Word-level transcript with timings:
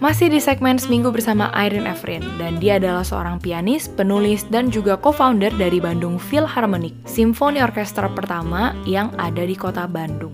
Masih 0.00 0.32
di 0.32 0.40
segmen 0.40 0.80
Seminggu 0.80 1.12
bersama 1.12 1.52
Irene 1.52 1.84
Efrin, 1.92 2.24
dan 2.40 2.56
dia 2.56 2.80
adalah 2.80 3.04
seorang 3.04 3.36
pianis, 3.36 3.84
penulis, 3.84 4.48
dan 4.48 4.72
juga 4.72 4.96
co-founder 4.96 5.52
dari 5.60 5.76
Bandung 5.76 6.16
Philharmonic, 6.16 6.96
simfoni 7.04 7.60
orkestra 7.60 8.08
pertama 8.08 8.72
yang 8.88 9.12
ada 9.20 9.44
di 9.44 9.52
kota 9.52 9.84
Bandung. 9.84 10.32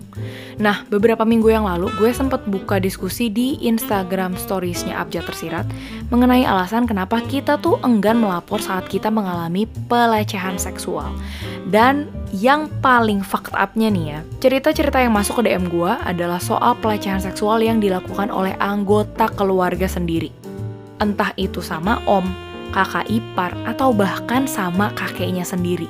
Nah, 0.55 0.87
beberapa 0.87 1.27
minggu 1.27 1.51
yang 1.51 1.67
lalu 1.67 1.91
gue 1.99 2.15
sempat 2.15 2.47
buka 2.47 2.79
diskusi 2.79 3.27
di 3.27 3.59
Instagram 3.59 4.39
storiesnya 4.39 5.03
Abjad 5.03 5.27
Tersirat 5.27 5.67
mengenai 6.15 6.47
alasan 6.47 6.87
kenapa 6.87 7.19
kita 7.27 7.59
tuh 7.59 7.75
enggan 7.83 8.23
melapor 8.23 8.63
saat 8.63 8.87
kita 8.87 9.11
mengalami 9.11 9.67
pelecehan 9.91 10.55
seksual. 10.55 11.11
Dan 11.67 12.07
yang 12.31 12.71
paling 12.79 13.19
fucked 13.19 13.51
up-nya 13.51 13.91
nih 13.91 14.05
ya, 14.15 14.19
cerita-cerita 14.39 15.03
yang 15.03 15.11
masuk 15.11 15.43
ke 15.43 15.51
DM 15.51 15.67
gue 15.67 15.91
adalah 16.07 16.39
soal 16.39 16.79
pelecehan 16.79 17.19
seksual 17.19 17.59
yang 17.59 17.83
dilakukan 17.83 18.31
oleh 18.31 18.55
anggota 18.63 19.27
keluarga 19.35 19.56
sendiri. 19.89 20.29
Entah 20.97 21.33
itu 21.37 21.61
sama 21.61 22.01
om, 22.05 22.25
kakak 22.73 23.09
ipar, 23.09 23.53
atau 23.65 23.93
bahkan 23.93 24.45
sama 24.45 24.93
kakeknya 24.93 25.45
sendiri. 25.45 25.89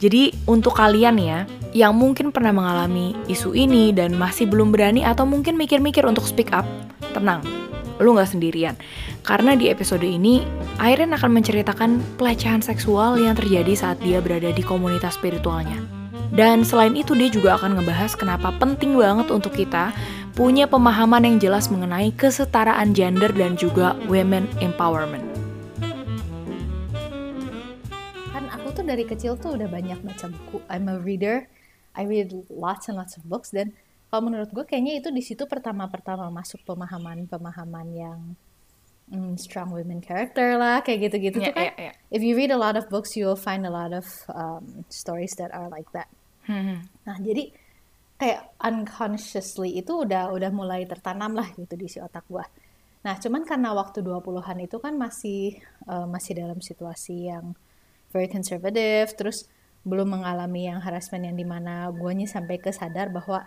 Jadi 0.00 0.36
untuk 0.44 0.76
kalian 0.76 1.16
ya, 1.16 1.48
yang 1.72 1.96
mungkin 1.96 2.30
pernah 2.30 2.52
mengalami 2.52 3.16
isu 3.26 3.56
ini 3.56 3.90
dan 3.90 4.14
masih 4.14 4.44
belum 4.46 4.70
berani 4.70 5.00
atau 5.00 5.24
mungkin 5.24 5.56
mikir-mikir 5.56 6.04
untuk 6.04 6.28
speak 6.28 6.52
up, 6.52 6.68
tenang, 7.16 7.40
lu 7.98 8.12
nggak 8.12 8.30
sendirian. 8.30 8.76
Karena 9.24 9.56
di 9.56 9.72
episode 9.72 10.04
ini, 10.04 10.44
Irene 10.76 11.16
akan 11.16 11.40
menceritakan 11.40 12.20
pelecehan 12.20 12.60
seksual 12.60 13.16
yang 13.16 13.32
terjadi 13.32 13.72
saat 13.72 13.98
dia 14.04 14.20
berada 14.20 14.52
di 14.52 14.60
komunitas 14.60 15.16
spiritualnya. 15.16 15.80
Dan 16.34 16.66
selain 16.66 16.98
itu 16.98 17.14
dia 17.14 17.30
juga 17.30 17.54
akan 17.54 17.78
ngebahas 17.78 18.18
kenapa 18.18 18.50
penting 18.58 18.98
banget 18.98 19.30
untuk 19.30 19.54
kita 19.54 19.94
punya 20.34 20.66
pemahaman 20.66 21.22
yang 21.22 21.36
jelas 21.38 21.70
mengenai 21.70 22.10
kesetaraan 22.10 22.90
gender 22.90 23.30
dan 23.30 23.54
juga 23.54 23.94
women 24.10 24.50
empowerment. 24.58 25.22
Kan 28.34 28.50
aku 28.50 28.74
tuh 28.74 28.82
dari 28.82 29.06
kecil 29.06 29.38
tuh 29.38 29.54
udah 29.54 29.70
banyak 29.70 30.02
baca 30.02 30.26
buku. 30.26 30.58
I'm 30.66 30.90
a 30.90 30.98
reader. 30.98 31.46
I 31.94 32.02
read 32.02 32.34
lots 32.50 32.90
and 32.90 32.98
lots 32.98 33.14
of 33.14 33.22
books 33.22 33.54
dan 33.54 33.70
kalau 34.10 34.26
menurut 34.26 34.50
gue 34.50 34.66
kayaknya 34.66 34.98
itu 34.98 35.14
di 35.14 35.22
situ 35.22 35.46
pertama-pertama 35.46 36.26
masuk 36.34 36.66
pemahaman-pemahaman 36.66 37.86
yang 37.94 38.18
mm, 39.14 39.38
strong 39.38 39.70
women 39.70 40.02
character 40.02 40.58
lah 40.58 40.82
kayak 40.82 41.10
gitu-gitu 41.10 41.38
Yeah, 41.38 41.46
tuh 41.50 41.54
kan. 41.54 41.66
yeah, 41.70 41.74
yeah. 41.78 41.94
If 42.10 42.26
you 42.26 42.34
read 42.34 42.50
a 42.50 42.58
lot 42.58 42.74
of 42.74 42.90
books, 42.90 43.14
you 43.14 43.30
will 43.30 43.38
find 43.38 43.62
a 43.62 43.70
lot 43.70 43.94
of 43.94 44.06
um, 44.34 44.82
stories 44.90 45.38
that 45.38 45.54
are 45.54 45.70
like 45.70 45.86
that. 45.94 46.10
Hmm. 46.50 46.90
Nah, 47.06 47.22
jadi 47.22 47.54
kayak 48.24 48.56
unconsciously 48.56 49.76
itu 49.76 49.92
udah 50.08 50.32
udah 50.32 50.48
mulai 50.48 50.88
tertanam 50.88 51.36
lah 51.36 51.44
gitu 51.52 51.76
di 51.76 51.92
si 51.92 52.00
otak 52.00 52.24
gua. 52.24 52.48
Nah, 53.04 53.20
cuman 53.20 53.44
karena 53.44 53.76
waktu 53.76 54.00
20-an 54.00 54.64
itu 54.64 54.80
kan 54.80 54.96
masih 54.96 55.60
eh, 55.60 56.06
masih 56.08 56.32
dalam 56.40 56.56
situasi 56.64 57.28
yang 57.28 57.52
very 58.08 58.32
conservative, 58.32 59.12
terus 59.12 59.44
belum 59.84 60.16
mengalami 60.16 60.72
yang 60.72 60.80
harassment 60.80 61.28
yang 61.28 61.36
di 61.36 61.44
mana 61.44 61.92
guanya 61.92 62.24
sampai 62.24 62.56
ke 62.56 62.72
sadar 62.72 63.12
bahwa 63.12 63.44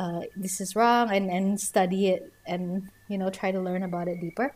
uh, 0.00 0.24
this 0.32 0.64
is 0.64 0.72
wrong 0.72 1.12
and 1.12 1.28
and 1.28 1.60
study 1.60 2.16
it 2.16 2.32
and 2.48 2.88
you 3.12 3.20
know 3.20 3.28
try 3.28 3.52
to 3.52 3.60
learn 3.60 3.84
about 3.84 4.08
it 4.08 4.16
deeper. 4.16 4.48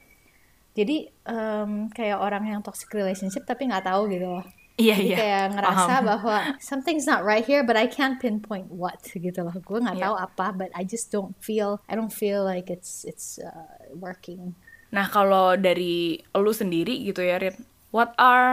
Jadi 0.73 1.05
em, 1.29 1.93
kayak 1.93 2.17
orang 2.17 2.49
yang 2.49 2.61
toxic 2.65 2.89
relationship 2.97 3.45
tapi 3.45 3.69
nggak 3.69 3.85
tahu 3.85 4.09
gitu 4.09 4.25
loh. 4.25 4.47
Iya, 4.81 4.97
Jadi 4.97 5.09
iya. 5.09 5.19
kayak 5.19 5.45
ngerasa 5.57 5.95
Paham. 6.01 6.05
bahwa 6.05 6.37
something's 6.61 7.07
not 7.09 7.25
right 7.25 7.45
here, 7.45 7.65
but 7.65 7.77
I 7.77 7.87
can't 7.89 8.21
pinpoint 8.21 8.69
what 8.73 9.01
gitu 9.05 9.41
loh. 9.47 9.55
Gue 9.69 9.79
nggak 9.85 9.97
Iya. 9.97 10.05
tahu 10.05 10.15
apa, 10.17 10.47
but 10.53 10.71
I 10.77 10.85
just 10.85 11.09
don't 11.15 11.37
feel, 11.41 11.81
I 11.89 11.95
don't 11.97 12.13
feel 12.13 12.41
like 12.45 12.69
it's 12.69 13.05
it's 13.05 13.41
uh, 13.41 13.69
working. 13.97 14.57
Nah, 14.97 15.07
kalau 15.17 15.57
dari 15.57 15.97
lu 16.37 16.53
sendiri 16.53 16.95
gitu 17.09 17.23
ya, 17.25 17.37
Rin, 17.43 17.57
what 17.97 18.11
are 18.21 18.51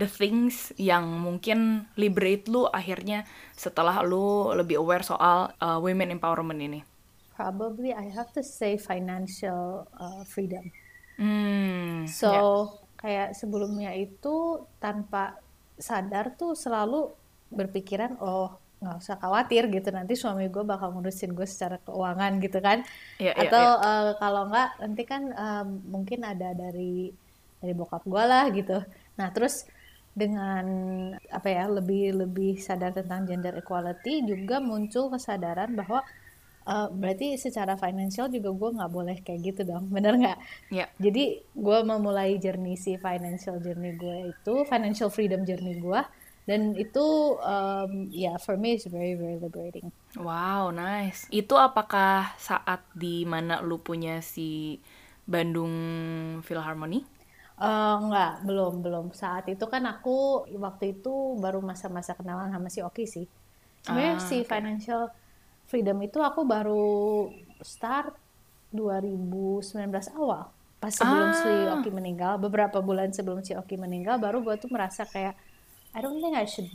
the 0.00 0.08
things 0.08 0.72
yang 0.80 1.04
mungkin 1.26 1.58
liberate 2.00 2.48
lu 2.48 2.64
akhirnya 2.72 3.28
setelah 3.62 4.00
lu 4.10 4.26
lebih 4.58 4.76
aware 4.82 5.04
soal 5.04 5.52
uh, 5.60 5.78
women 5.86 6.08
empowerment 6.16 6.60
ini? 6.68 6.80
Probably 7.36 7.92
I 7.92 8.08
have 8.14 8.32
to 8.32 8.42
say 8.42 8.76
financial 8.78 9.88
uh, 9.98 10.24
freedom. 10.24 10.70
Hmm, 11.20 12.06
So 12.08 12.28
ya. 12.32 12.42
kayak 13.00 13.28
sebelumnya 13.38 13.92
itu 13.96 14.34
tanpa 14.82 15.38
sadar 15.78 16.34
tuh 16.36 16.52
selalu 16.56 17.12
berpikiran 17.52 18.16
oh 18.20 18.56
nggak 18.82 18.96
usah 18.98 19.16
khawatir 19.22 19.70
gitu. 19.70 19.88
Nanti 19.94 20.18
suami 20.18 20.50
gue 20.50 20.64
bakal 20.66 20.90
ngurusin 20.90 21.32
gue 21.38 21.46
secara 21.46 21.78
keuangan 21.86 22.42
gitu 22.42 22.58
kan. 22.58 22.82
Iya, 23.22 23.32
iya, 23.38 23.42
atau 23.46 23.64
iya. 23.78 23.88
eh, 23.88 24.12
kalau 24.18 24.42
nggak 24.50 24.68
nanti 24.82 25.02
kan 25.06 25.22
em, 25.30 25.68
mungkin 25.86 26.20
ada 26.26 26.50
dari 26.52 27.14
dari 27.62 27.72
bokap 27.78 28.02
gue 28.02 28.24
lah 28.26 28.44
gitu. 28.50 28.82
Nah 29.18 29.28
terus 29.30 29.64
dengan 30.12 30.66
apa 31.32 31.48
ya 31.48 31.64
lebih 31.72 32.12
lebih 32.26 32.60
sadar 32.60 32.92
tentang 32.92 33.24
gender 33.24 33.56
equality 33.56 34.20
juga 34.28 34.60
muncul 34.60 35.08
kesadaran 35.08 35.72
bahwa 35.72 36.04
eh, 36.70 36.86
berarti 37.00 37.26
secara 37.44 37.74
financial 37.84 38.26
juga 38.34 38.48
gue 38.60 38.68
nggak 38.76 38.92
boleh 38.96 39.16
kayak 39.26 39.40
gitu 39.48 39.60
dong 39.70 39.84
bener 39.94 40.12
nggak 40.20 40.38
Ya. 40.70 40.88
jadi 41.04 41.20
gue 41.64 41.78
memulai 41.90 42.30
journey 42.44 42.74
si 42.84 42.90
financial 43.06 43.56
journey 43.64 43.90
gue 44.02 44.16
itu 44.32 44.50
financial 44.72 45.10
freedom 45.16 45.40
journey 45.48 45.72
gue 45.86 46.00
dan 46.48 46.60
itu 46.84 47.00
um, 47.52 47.92
ya 48.24 48.30
for 48.44 48.54
me 48.62 48.68
is 48.78 48.84
very 48.96 49.14
very 49.22 49.36
liberating 49.44 49.86
Wow, 50.28 50.64
nice. 50.76 51.20
Itu 51.32 51.54
apakah 51.56 52.36
saat 52.36 52.80
di 52.92 53.24
mana 53.32 53.54
lu 53.68 53.76
punya 53.80 54.20
si 54.20 54.76
Bandung 55.32 55.72
Philharmony? 56.46 57.00
Eh, 57.66 57.92
enggak 58.02 58.28
belum 58.46 58.72
belum 58.84 59.06
saat 59.22 59.44
itu 59.52 59.64
kan 59.74 59.82
aku 59.92 60.10
waktu 60.64 60.84
itu 60.92 61.08
baru 61.44 61.58
masa-masa 61.70 62.12
kenalan 62.18 62.50
sama 62.54 62.68
si 62.74 62.80
Oki 62.88 63.04
sih 63.14 63.26
sebenarnya 63.84 64.14
Ah, 64.16 64.30
si 64.30 64.36
oke. 64.40 64.48
financial 64.52 65.00
freedom 65.72 65.96
itu 66.04 66.20
aku 66.20 66.44
baru 66.44 67.32
start 67.64 68.12
2019 68.76 69.88
awal. 70.20 70.52
Pas 70.76 70.92
sebelum 70.92 71.32
si 71.32 71.48
Ah. 71.48 71.80
Oki 71.80 71.88
meninggal 71.88 72.36
beberapa 72.36 72.84
bulan 72.84 73.08
sebelum 73.08 73.40
si 73.40 73.56
Oki 73.56 73.80
meninggal 73.80 74.20
baru 74.20 74.44
gue 74.44 74.52
tuh 74.60 74.68
merasa 74.68 75.08
kayak 75.08 75.32
I 75.96 76.04
don't 76.04 76.20
think 76.20 76.36
I 76.36 76.44
should 76.44 76.68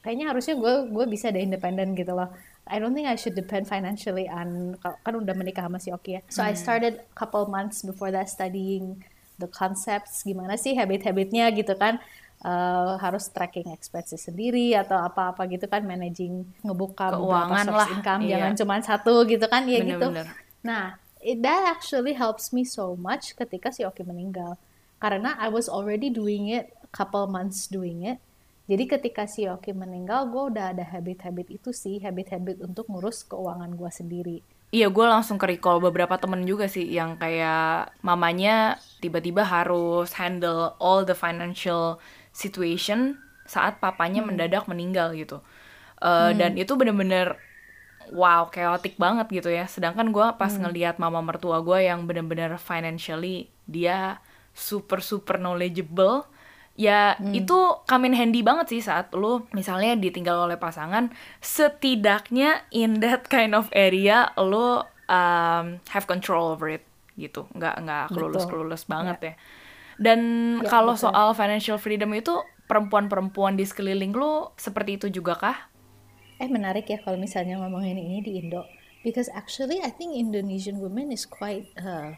kayaknya 0.00 0.32
harusnya 0.32 0.56
gue 0.56 0.88
gue 0.88 1.04
bisa 1.04 1.28
deh 1.28 1.44
independen 1.44 1.92
gitu 1.92 2.16
loh. 2.16 2.32
I 2.64 2.80
don't 2.80 2.96
think 2.96 3.04
I 3.04 3.20
should 3.20 3.36
depend 3.36 3.68
financially 3.68 4.24
on 4.24 4.80
kan 4.80 5.12
udah 5.12 5.36
menikah 5.36 5.68
sama 5.68 5.76
si 5.76 5.92
Oki 5.92 6.16
ya. 6.16 6.20
So 6.32 6.40
I 6.40 6.56
started 6.56 7.04
couple 7.12 7.44
months 7.52 7.84
before 7.84 8.08
that 8.16 8.32
studying 8.32 9.04
the 9.36 9.50
concepts 9.50 10.22
gimana 10.24 10.54
sih 10.56 10.72
habit-habitnya 10.78 11.50
gitu 11.52 11.74
kan 11.74 11.98
Eh, 12.44 12.94
harus 13.00 13.32
tracking 13.32 13.72
expenses 13.72 14.20
sendiri 14.20 14.76
atau 14.76 15.00
apa-apa 15.00 15.48
gitu 15.48 15.64
kan 15.64 15.80
managing 15.80 16.44
ngebuka 16.60 17.16
Keuangan 17.16 17.72
lah, 17.72 17.88
income 17.88 18.20
iya. 18.20 18.36
jangan 18.36 18.52
cuma 18.60 18.74
satu 18.84 19.24
gitu 19.24 19.48
kan 19.48 19.64
ya 19.64 19.80
gitu. 19.80 20.12
Nah, 20.60 21.00
it, 21.24 21.40
that 21.40 21.72
actually 21.72 22.12
helps 22.12 22.52
me 22.52 22.60
so 22.68 23.00
much 23.00 23.32
ketika 23.32 23.72
si 23.72 23.80
Oki 23.80 24.04
meninggal. 24.04 24.60
Karena 25.00 25.40
I 25.40 25.48
was 25.48 25.72
already 25.72 26.12
doing 26.12 26.52
it, 26.52 26.68
couple 26.92 27.24
months 27.32 27.64
doing 27.64 28.04
it. 28.04 28.20
Jadi 28.68 28.92
ketika 28.92 29.24
si 29.24 29.48
Oki 29.48 29.72
meninggal, 29.72 30.28
gue 30.28 30.52
udah 30.52 30.76
ada 30.76 30.84
habit-habit 30.84 31.48
itu 31.48 31.72
sih, 31.72 31.96
habit-habit 32.04 32.60
untuk 32.60 32.92
ngurus 32.92 33.24
keuangan 33.24 33.72
gue 33.72 33.88
sendiri. 33.88 34.38
Iya, 34.68 34.92
gue 34.92 35.06
langsung 35.08 35.40
ke 35.40 35.48
recall 35.48 35.80
beberapa 35.80 36.20
temen 36.20 36.44
juga 36.44 36.68
sih 36.68 36.92
yang 36.92 37.16
kayak 37.16 37.96
mamanya 38.04 38.76
tiba-tiba 39.00 39.48
harus 39.48 40.12
handle 40.12 40.76
all 40.76 41.08
the 41.08 41.16
financial 41.16 41.96
situation 42.34 43.22
saat 43.46 43.78
papanya 43.78 44.26
mendadak 44.26 44.66
meninggal 44.66 45.14
gitu. 45.14 45.38
Eh, 46.02 46.32
Dan 46.34 46.58
itu 46.58 46.74
bener-bener 46.74 47.38
wow, 48.12 48.52
chaotic 48.52 49.00
banget 49.00 49.30
gitu 49.32 49.48
ya. 49.48 49.64
Sedangkan 49.64 50.12
gue 50.12 50.26
pas 50.36 50.52
ngeliat 50.52 51.00
mama 51.00 51.24
mertua 51.24 51.64
gue 51.64 51.88
yang 51.88 52.04
bener-bener 52.04 52.60
financially 52.60 53.48
dia 53.64 54.20
super-super 54.52 55.40
knowledgeable, 55.40 56.28
ya 56.78 57.16
itu 57.34 57.58
come 57.90 58.06
in 58.06 58.14
handy 58.14 58.44
banget 58.44 58.70
sih 58.70 58.82
saat 58.84 59.10
lu 59.16 59.48
misalnya 59.50 59.98
ditinggal 59.98 60.46
oleh 60.46 60.60
pasangan, 60.60 61.10
setidaknya 61.42 62.62
in 62.70 63.02
that 63.02 63.26
kind 63.26 63.56
of 63.56 63.66
area 63.74 64.30
lu 64.38 64.84
um, 65.10 65.80
have 65.90 66.06
control 66.06 66.54
over 66.54 66.70
it 66.70 66.86
gitu, 67.18 67.48
nggak 67.56 67.82
nggak 67.82 68.04
kelulus 68.14 68.44
kelulus 68.46 68.82
banget 68.86 69.18
ya. 69.22 69.34
Dan 69.96 70.20
Ya, 70.60 70.68
kalau 70.68 70.94
betul. 70.94 71.08
soal 71.08 71.28
financial 71.32 71.76
freedom 71.76 72.10
itu 72.12 72.34
perempuan-perempuan 72.64 73.54
di 73.54 73.62
sekeliling 73.62 74.10
lu 74.10 74.48
seperti 74.56 74.96
itu 74.96 75.06
juga 75.12 75.34
kah? 75.34 75.58
Eh 76.36 76.48
menarik 76.48 76.86
ya 76.86 76.98
kalau 76.98 77.14
misalnya 77.14 77.60
ngomongin 77.60 77.94
ini 77.94 78.18
di 78.18 78.38
Indo. 78.38 78.64
Because 79.00 79.28
actually 79.30 79.78
I 79.78 79.92
think 79.92 80.16
Indonesian 80.16 80.80
women 80.80 81.12
is 81.12 81.22
quite 81.22 81.68
uh, 81.76 82.16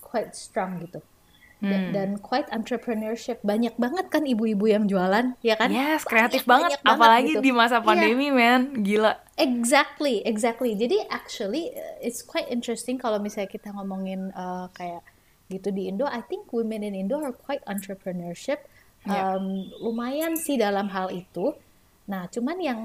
quite 0.00 0.32
strong 0.32 0.80
gitu. 0.80 1.02
Dan, 1.60 1.92
dan 1.92 2.10
quite 2.16 2.48
entrepreneurship. 2.56 3.44
Banyak 3.44 3.76
banget 3.76 4.08
kan 4.08 4.24
ibu-ibu 4.24 4.64
yang 4.64 4.88
jualan, 4.88 5.36
ya 5.44 5.60
kan? 5.60 5.68
Yes, 5.68 6.08
kreatif 6.08 6.48
Banyak, 6.48 6.48
banget. 6.48 6.70
banyak 6.80 6.96
Apalagi 6.96 7.32
gitu. 7.36 7.44
di 7.44 7.52
masa 7.52 7.76
Iya. 7.76 7.84
pandemi, 7.84 8.32
men. 8.32 8.80
Gila. 8.80 9.12
Exactly, 9.36 10.24
exactly. 10.24 10.72
Jadi 10.72 11.04
actually 11.12 11.68
uh, 11.76 12.00
it's 12.00 12.24
quite 12.24 12.48
interesting 12.48 12.96
kalau 12.96 13.20
misalnya 13.20 13.52
kita 13.52 13.76
ngomongin 13.76 14.32
uh, 14.32 14.72
kayak 14.72 15.04
gitu 15.50 15.68
di 15.68 15.90
Indo. 15.90 16.06
I 16.06 16.22
think 16.22 16.46
women 16.54 16.80
in 16.80 16.94
Indo 16.94 17.18
are 17.18 17.34
quite 17.34 17.60
entrepreneurship. 17.66 18.62
Yeah. 19.02 19.34
Um, 19.36 19.68
lumayan 19.80 20.38
sih 20.38 20.54
dalam 20.54 20.86
hal 20.88 21.10
itu. 21.10 21.56
Nah, 22.06 22.30
cuman 22.30 22.56
yang 22.58 22.80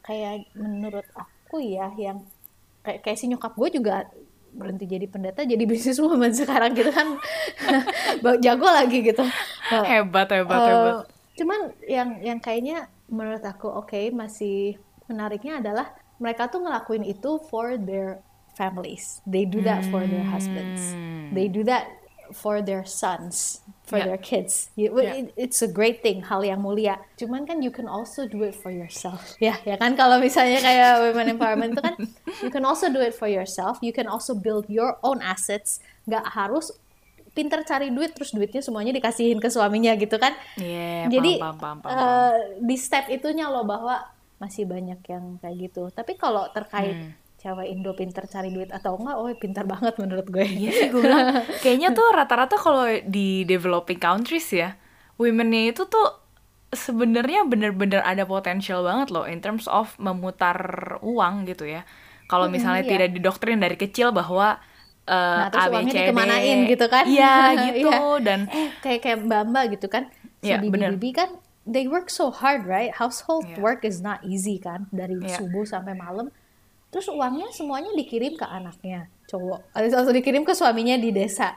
kayak 0.00 0.48
menurut 0.56 1.04
aku 1.12 1.60
ya, 1.60 1.92
yang 1.94 2.24
kayak, 2.80 3.04
kayak 3.04 3.18
si 3.18 3.28
nyokap 3.28 3.52
gue 3.52 3.68
juga 3.76 4.06
berhenti 4.48 4.88
jadi 4.88 5.04
pendeta 5.04 5.44
jadi 5.44 5.60
bisnis 5.70 6.00
woman 6.00 6.32
sekarang 6.32 6.72
gitu 6.72 6.88
kan 6.88 7.20
jago 8.44 8.64
lagi 8.64 9.04
gitu 9.04 9.20
Nah, 9.68 9.84
Hebat, 9.84 10.32
hebat, 10.32 10.56
Eh, 10.56 10.64
hebat. 10.64 10.94
cuman 11.36 11.60
yang 11.84 12.08
yang 12.24 12.38
kayaknya 12.40 12.88
menurut 13.12 13.44
aku 13.44 13.68
oke 13.68 14.00
masih 14.16 14.80
menariknya 15.04 15.60
adalah 15.60 15.92
mereka 16.16 16.48
tuh 16.48 16.64
ngelakuin 16.64 17.04
itu 17.04 17.36
for 17.52 17.76
their 17.76 18.24
families. 18.56 19.20
They 19.28 19.44
do 19.44 19.60
that 19.68 19.84
for 19.92 20.02
their 20.02 20.24
husbands. 20.24 20.80
Hmm. 20.90 21.30
They 21.30 21.46
do 21.46 21.62
that 21.68 21.86
for 22.30 22.58
their 22.58 22.82
sons, 22.82 23.60
for 23.82 23.96
Yeah. 23.96 24.06
their 24.06 24.20
kids. 24.20 24.68
You- 24.74 24.92
Yeah. 24.92 25.18
it- 25.18 25.32
It's 25.34 25.60
a 25.60 25.68
great 25.68 26.00
thing, 26.00 26.24
hal 26.24 26.40
yang 26.40 26.60
mulia. 26.60 26.98
Cuman 27.14 27.44
kan 27.44 27.60
you 27.60 27.68
can 27.68 27.86
also 27.86 28.24
do 28.24 28.42
it 28.42 28.52
for 28.52 28.68
yourself. 28.68 29.20
Ya, 29.40 29.56
ya 29.62 29.74
kan 29.74 29.94
kalau 29.94 30.18
misalnya 30.18 30.58
kayak 30.58 30.90
women 31.04 31.26
empowerment 31.32 31.70
itu 31.72 31.82
kan 31.82 31.94
you 32.44 32.50
can 32.50 32.62
also 32.62 32.88
do 32.88 32.98
it 32.98 33.12
for 33.12 33.26
yourself. 33.26 33.78
You 33.80 33.90
can 33.90 34.04
also 34.04 34.32
build 34.32 34.66
your 34.66 34.96
own 35.00 35.20
assets. 35.20 35.80
Gak 36.04 36.24
harus 36.28 36.72
pinter 37.30 37.62
cari 37.62 37.88
duit 37.88 38.12
terus 38.12 38.30
duitnya 38.30 38.58
semuanya 38.58 38.90
dikasihin 38.90 39.38
ke 39.38 39.46
suaminya 39.46 39.94
gitu 39.94 40.18
kan. 40.18 40.34
Iya, 40.56 41.06
Jadi 41.06 41.38
paham, 41.38 41.54
paham, 41.54 41.78
paham, 41.78 41.94
paham. 41.94 42.02
eh, 42.02 42.34
di 42.58 42.74
step 42.74 43.06
itunya 43.08 43.46
loh 43.46 43.62
bahwa 43.62 44.02
masih 44.36 44.66
banyak 44.66 44.98
yang 45.04 45.38
kayak 45.38 45.70
gitu. 45.70 45.86
Tapi 45.88 46.14
kalau 46.14 46.50
terkait 46.50 46.94
Hmm. 46.94 47.10
Cewek 47.38 47.70
Indo 47.70 47.94
pinter 47.94 48.26
cari 48.26 48.50
duit 48.50 48.68
atau 48.68 48.98
enggak, 48.98 49.14
oh 49.14 49.30
pintar 49.38 49.62
banget 49.64 49.94
menurut 49.96 50.26
gue. 50.26 50.42
Iya 50.42 50.70
sih 50.74 50.88
gue 50.90 51.00
bilang 51.00 51.38
kayaknya 51.62 51.94
tuh 51.94 52.06
rata-rata 52.10 52.58
kalau 52.58 52.82
di 53.06 53.46
developing 53.46 53.98
countries 53.98 54.50
ya 54.50 54.74
womennya 55.16 55.70
itu 55.70 55.86
tuh 55.86 56.06
sebenarnya 56.68 57.48
bener-bener 57.48 58.02
ada 58.02 58.22
potensial 58.22 58.84
banget 58.84 59.08
loh 59.08 59.24
in 59.24 59.40
terms 59.40 59.64
of 59.66 59.94
memutar 59.96 60.58
uang 61.00 61.48
gitu 61.48 61.64
ya 61.64 61.82
kalau 62.28 62.44
misalnya 62.46 62.84
iya. 62.84 62.90
tidak 62.92 63.08
didoktrin 63.16 63.56
dari 63.56 63.74
kecil 63.74 64.12
bahwa 64.12 64.60
eh, 65.08 65.16
Nah, 65.16 65.48
terus 65.48 65.64
uangnya 65.72 65.94
dikemanain 65.96 66.58
gitu 66.68 66.86
kan. 66.86 67.04
iya 67.08 67.34
gitu 67.72 67.88
Iya. 67.88 68.20
dan 68.20 68.40
Eh, 68.52 68.68
kayak 68.84 69.00
kayak 69.00 69.18
Mbak 69.24 69.42
Mbak 69.48 69.64
gitu 69.78 69.86
kan. 69.88 70.04
Si 70.38 70.52
Iya, 70.52 70.60
bener. 70.60 70.92
bibi-bibi 70.92 71.10
kan 71.16 71.30
they 71.64 71.88
work 71.88 72.12
so 72.12 72.28
hard, 72.28 72.68
right? 72.68 72.92
Household 72.92 73.48
Iya. 73.48 73.56
work 73.58 73.80
is 73.82 74.04
not 74.04 74.20
easy 74.20 74.60
kan 74.60 74.84
dari 74.92 75.16
Iya. 75.18 75.40
subuh 75.40 75.64
sampai 75.64 75.96
malam. 75.96 76.28
Terus 76.88 77.06
uangnya 77.12 77.52
semuanya 77.52 77.92
dikirim 77.92 78.36
ke 78.40 78.46
anaknya, 78.48 79.12
cowok. 79.28 79.76
Atau 79.76 80.12
dikirim 80.12 80.42
ke 80.44 80.56
suaminya 80.56 80.96
di 80.96 81.12
desa. 81.12 81.52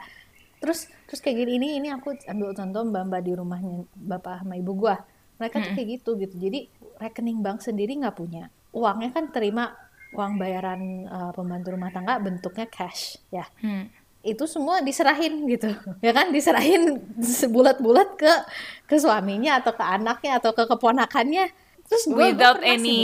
Terus 0.60 0.86
terus 1.08 1.20
kayak 1.24 1.42
gini 1.42 1.52
ini 1.58 1.68
ini 1.82 1.88
aku 1.88 2.14
ambil 2.28 2.52
contoh 2.52 2.84
Mbak 2.84 3.02
Mbak 3.08 3.22
di 3.24 3.32
rumahnya 3.34 3.72
bapak 3.96 4.44
sama 4.44 4.54
ibu 4.60 4.72
gua. 4.76 5.00
Mereka 5.40 5.56
tuh 5.58 5.72
kayak 5.74 5.88
gitu 5.98 6.10
gitu. 6.20 6.34
Jadi 6.38 6.68
rekening 7.00 7.40
bank 7.40 7.64
sendiri 7.64 7.96
nggak 7.98 8.14
punya. 8.14 8.52
Uangnya 8.70 9.10
kan 9.10 9.32
terima 9.32 9.74
uang 10.12 10.36
bayaran 10.36 11.08
uh, 11.08 11.30
pembantu 11.32 11.72
rumah 11.72 11.90
tangga 11.90 12.20
bentuknya 12.20 12.68
cash 12.68 13.16
ya 13.32 13.48
Hmm. 13.64 13.88
itu 14.22 14.44
semua 14.44 14.84
diserahin 14.84 15.48
gitu 15.48 15.72
ya 16.04 16.12
kan 16.12 16.30
diserahin 16.30 17.00
sebulat-bulat 17.18 18.20
ke 18.20 18.32
ke 18.86 18.96
suaminya 19.00 19.58
atau 19.58 19.72
ke 19.72 19.82
anaknya 19.82 20.38
atau 20.38 20.52
ke 20.52 20.68
keponakannya 20.68 21.48
terus 21.84 22.04
gua- 22.06 22.14
gua 22.14 22.26
without 22.28 22.58
sih 22.58 22.70
any 22.70 23.00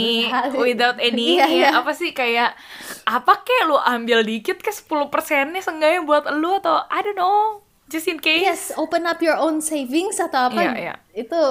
without 0.55 0.97
any 0.97 1.27
Iya, 1.37 1.45
iya. 1.45 1.67
ya, 1.69 1.79
apa 1.79 1.91
sih 1.91 2.11
kayak 2.11 2.55
apa 3.03 3.33
kek 3.41 3.61
lu 3.65 3.75
ambil 3.75 4.21
dikit 4.21 4.57
ke 4.57 4.69
10 4.69 4.85
persennya 5.07 5.59
seenggaknya 5.59 6.01
buat 6.01 6.29
lu 6.31 6.57
atau 6.57 6.83
I 6.85 6.99
don't 7.01 7.15
know 7.15 7.61
just 7.85 8.05
in 8.05 8.17
case. 8.17 8.45
Yes 8.45 8.63
open 8.73 9.03
up 9.03 9.17
your 9.17 9.35
own 9.35 9.59
savings 9.59 10.17
atau 10.17 10.47
apa. 10.47 10.61
Iya, 10.61 10.73
iya. 10.77 10.95
itu 11.11 11.41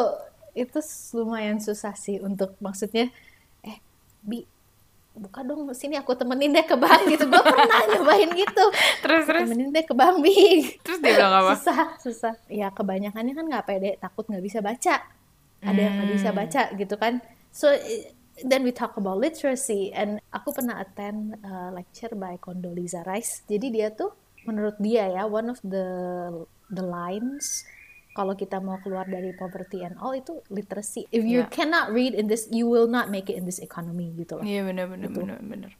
itu 0.54 0.78
lumayan 1.12 1.58
susah 1.58 1.94
sih 1.94 2.18
untuk 2.18 2.54
maksudnya 2.58 3.10
eh 3.60 3.78
bi 4.20 4.42
buka 5.14 5.42
dong 5.42 5.66
sini 5.74 5.98
aku 5.98 6.14
temenin 6.14 6.54
deh 6.54 6.62
ke 6.62 6.74
bank 6.74 7.06
gitu. 7.06 7.26
Gue 7.26 7.42
pernah 7.50 7.82
nyobain 7.90 8.30
gitu. 8.30 8.64
Terus 9.02 9.22
terus? 9.26 9.50
Temenin 9.50 9.70
deh 9.70 9.82
ke 9.82 9.90
bank 9.90 10.22
bi. 10.22 10.62
Terus 10.78 10.98
dia 11.02 11.18
bilang 11.18 11.34
apa? 11.42 11.52
Susah 11.58 11.86
susah. 11.98 12.34
Ya 12.46 12.70
kebanyakannya 12.70 13.34
kan 13.34 13.44
nggak 13.46 13.64
pede 13.66 13.90
takut 13.98 14.26
nggak 14.26 14.42
bisa 14.42 14.58
baca 14.62 15.02
ada 15.60 15.80
yang 15.80 15.94
nggak 15.96 16.10
bisa 16.12 16.28
Hmm. 16.28 16.38
baca 16.38 16.62
gitu 16.72 16.94
kan 16.94 17.14
so 17.50 17.66
then 18.40 18.62
we 18.62 18.70
talk 18.70 18.94
about 18.94 19.16
literacy 19.16 19.90
and 19.90 20.22
aku 20.30 20.54
pernah 20.54 20.78
attend 20.78 21.34
uh, 21.42 21.70
lecture 21.70 22.14
by 22.14 22.38
Condoleezza 22.38 23.02
Rice 23.02 23.42
jadi 23.44 23.66
dia 23.68 23.88
tuh 23.90 24.14
menurut 24.44 24.78
dia 24.78 25.10
ya 25.10 25.26
one 25.26 25.48
of 25.48 25.58
the 25.60 25.86
the 26.68 26.80
lines 26.80 27.66
kalau 28.14 28.34
kita 28.34 28.58
mau 28.58 28.78
keluar 28.78 29.06
dari 29.06 29.30
poverty 29.30 29.82
and 29.82 29.94
all 29.98 30.10
itu 30.10 30.42
literacy 30.48 31.06
if 31.10 31.22
you 31.22 31.42
Yeah. 31.42 31.50
cannot 31.50 31.90
read 31.90 32.14
in 32.14 32.26
this 32.26 32.46
you 32.50 32.66
will 32.66 32.86
not 32.86 33.10
make 33.10 33.26
it 33.26 33.34
in 33.34 33.46
this 33.46 33.58
economy 33.58 34.14
gitu 34.14 34.38
loh 34.38 34.44
Iya 34.46 34.62
benar 34.62 34.86
benar 34.86 35.10
benar 35.10 35.38
benar. 35.42 35.70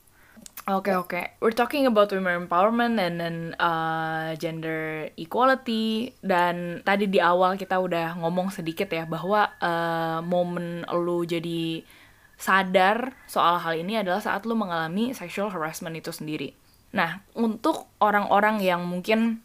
Oke 0.66 0.90
oke, 0.90 1.38
we're 1.38 1.54
talking 1.54 1.86
about 1.86 2.10
women 2.10 2.48
empowerment 2.48 2.98
and 2.98 3.22
then 3.22 3.36
uh, 3.62 4.34
gender 4.34 5.06
equality 5.14 6.10
dan 6.18 6.82
tadi 6.82 7.06
di 7.06 7.22
awal 7.22 7.54
kita 7.54 7.78
udah 7.78 8.18
ngomong 8.18 8.50
sedikit 8.50 8.90
ya 8.90 9.06
bahwa 9.06 9.54
uh, 9.62 10.18
momen 10.26 10.82
lu 10.90 11.22
jadi 11.22 11.86
sadar 12.34 13.14
soal 13.30 13.62
hal 13.62 13.78
ini 13.78 14.02
adalah 14.02 14.18
saat 14.18 14.46
lu 14.46 14.58
mengalami 14.58 15.14
sexual 15.14 15.50
harassment 15.54 15.94
itu 15.94 16.10
sendiri. 16.10 16.54
Nah, 16.92 17.20
untuk 17.38 17.90
orang-orang 18.02 18.58
yang 18.58 18.82
mungkin 18.86 19.44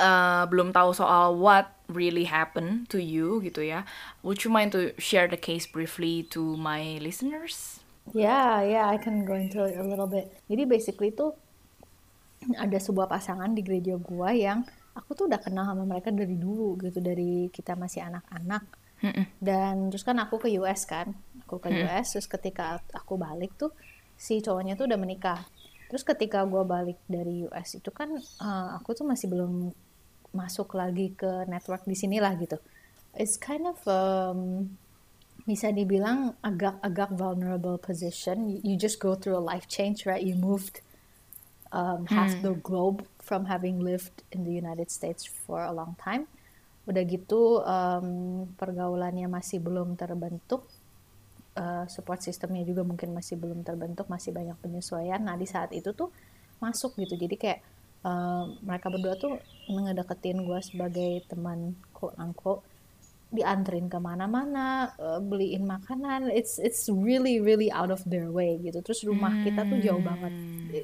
uh, 0.00 0.44
belum 0.50 0.74
tahu 0.74 0.90
soal 0.96 1.38
what 1.38 1.76
really 1.86 2.26
happened 2.26 2.90
to 2.90 2.98
you 2.98 3.38
gitu 3.44 3.62
ya, 3.62 3.86
would 4.26 4.42
you 4.42 4.50
mind 4.50 4.74
to 4.74 4.90
share 4.98 5.30
the 5.30 5.38
case 5.38 5.66
briefly 5.68 6.26
to 6.26 6.58
my 6.58 6.98
listeners? 6.98 7.85
Ya, 8.14 8.62
ya, 8.62 8.92
I 8.94 8.98
can 9.02 9.26
go 9.26 9.34
into 9.34 9.66
it 9.66 9.74
a 9.74 9.82
little 9.82 10.06
bit. 10.06 10.30
Jadi 10.46 10.62
basically 10.68 11.10
tuh 11.10 11.34
ada 12.54 12.78
sebuah 12.78 13.10
pasangan 13.10 13.50
di 13.50 13.66
gereja 13.66 13.98
gua 13.98 14.30
yang 14.30 14.62
aku 14.94 15.18
tuh 15.18 15.24
udah 15.26 15.42
kenal 15.42 15.66
sama 15.66 15.82
mereka 15.82 16.14
dari 16.14 16.38
dulu 16.38 16.78
gitu, 16.78 17.02
dari 17.02 17.50
kita 17.50 17.74
masih 17.74 18.06
anak-anak. 18.06 18.62
Dan 19.42 19.90
terus 19.90 20.06
kan 20.06 20.16
aku 20.22 20.38
ke 20.38 20.48
US 20.62 20.86
kan, 20.86 21.10
aku 21.42 21.58
ke 21.58 21.68
US, 21.82 22.14
terus 22.14 22.30
ketika 22.30 22.80
aku 22.94 23.18
balik 23.18 23.52
tuh 23.58 23.74
si 24.16 24.38
cowoknya 24.40 24.78
tuh 24.78 24.86
udah 24.86 24.98
menikah. 25.00 25.42
Terus 25.90 26.06
ketika 26.06 26.46
gua 26.46 26.62
balik 26.62 26.98
dari 27.10 27.44
US 27.50 27.76
itu 27.76 27.90
kan 27.90 28.14
eh, 28.20 28.68
aku 28.78 28.94
tuh 28.94 29.04
masih 29.04 29.26
belum 29.28 29.74
masuk 30.36 30.76
lagi 30.76 31.16
ke 31.16 31.48
network 31.48 31.82
di 31.88 31.96
sinilah 31.96 32.36
gitu. 32.38 32.60
It's 33.16 33.40
kind 33.40 33.64
of 33.64 33.80
um, 33.88 34.76
bisa 35.46 35.70
dibilang 35.70 36.34
agak-agak 36.42 37.14
vulnerable 37.14 37.78
position. 37.78 38.50
You, 38.50 38.58
you 38.62 38.74
just 38.74 38.98
go 38.98 39.14
through 39.14 39.38
a 39.38 39.44
life 39.44 39.70
change, 39.70 40.02
right? 40.02 40.18
You 40.18 40.34
moved 40.34 40.82
um, 41.70 42.10
half 42.10 42.34
the 42.42 42.58
globe 42.58 43.06
from 43.22 43.46
having 43.46 43.78
lived 43.78 44.26
in 44.34 44.42
the 44.42 44.50
United 44.50 44.90
States 44.90 45.22
for 45.22 45.62
a 45.62 45.70
long 45.70 45.94
time. 46.02 46.26
Udah 46.86 47.02
gitu 47.06 47.62
um, 47.62 48.46
pergaulannya 48.58 49.26
masih 49.26 49.58
belum 49.58 49.98
terbentuk, 49.98 50.66
uh, 51.58 51.86
support 51.90 52.22
sistemnya 52.22 52.62
juga 52.62 52.86
mungkin 52.86 53.10
masih 53.10 53.34
belum 53.38 53.66
terbentuk, 53.66 54.06
masih 54.06 54.30
banyak 54.30 54.54
penyesuaian. 54.62 55.18
Nah 55.18 55.34
di 55.34 55.46
saat 55.50 55.74
itu 55.74 55.90
tuh 55.94 56.14
masuk 56.62 56.94
gitu, 56.96 57.18
jadi 57.18 57.34
kayak 57.36 57.60
uh, 58.06 58.54
mereka 58.62 58.86
berdua 58.88 59.14
tuh 59.18 59.36
ngedeketin 59.66 60.46
gue 60.46 60.60
sebagai 60.62 61.26
teman 61.26 61.74
quote 61.90 62.16
unquote 62.16 62.62
dianterin 63.26 63.90
ke 63.90 63.98
mana-mana, 63.98 64.94
uh, 65.02 65.18
beliin 65.18 65.66
makanan, 65.66 66.30
it's 66.30 66.62
it's 66.62 66.86
really 66.86 67.42
really 67.42 67.68
out 67.74 67.90
of 67.90 67.98
their 68.06 68.30
way 68.30 68.56
gitu. 68.62 68.78
Terus 68.80 69.02
rumah 69.02 69.34
kita 69.42 69.66
tuh 69.66 69.78
jauh 69.82 70.02
banget, 70.02 70.32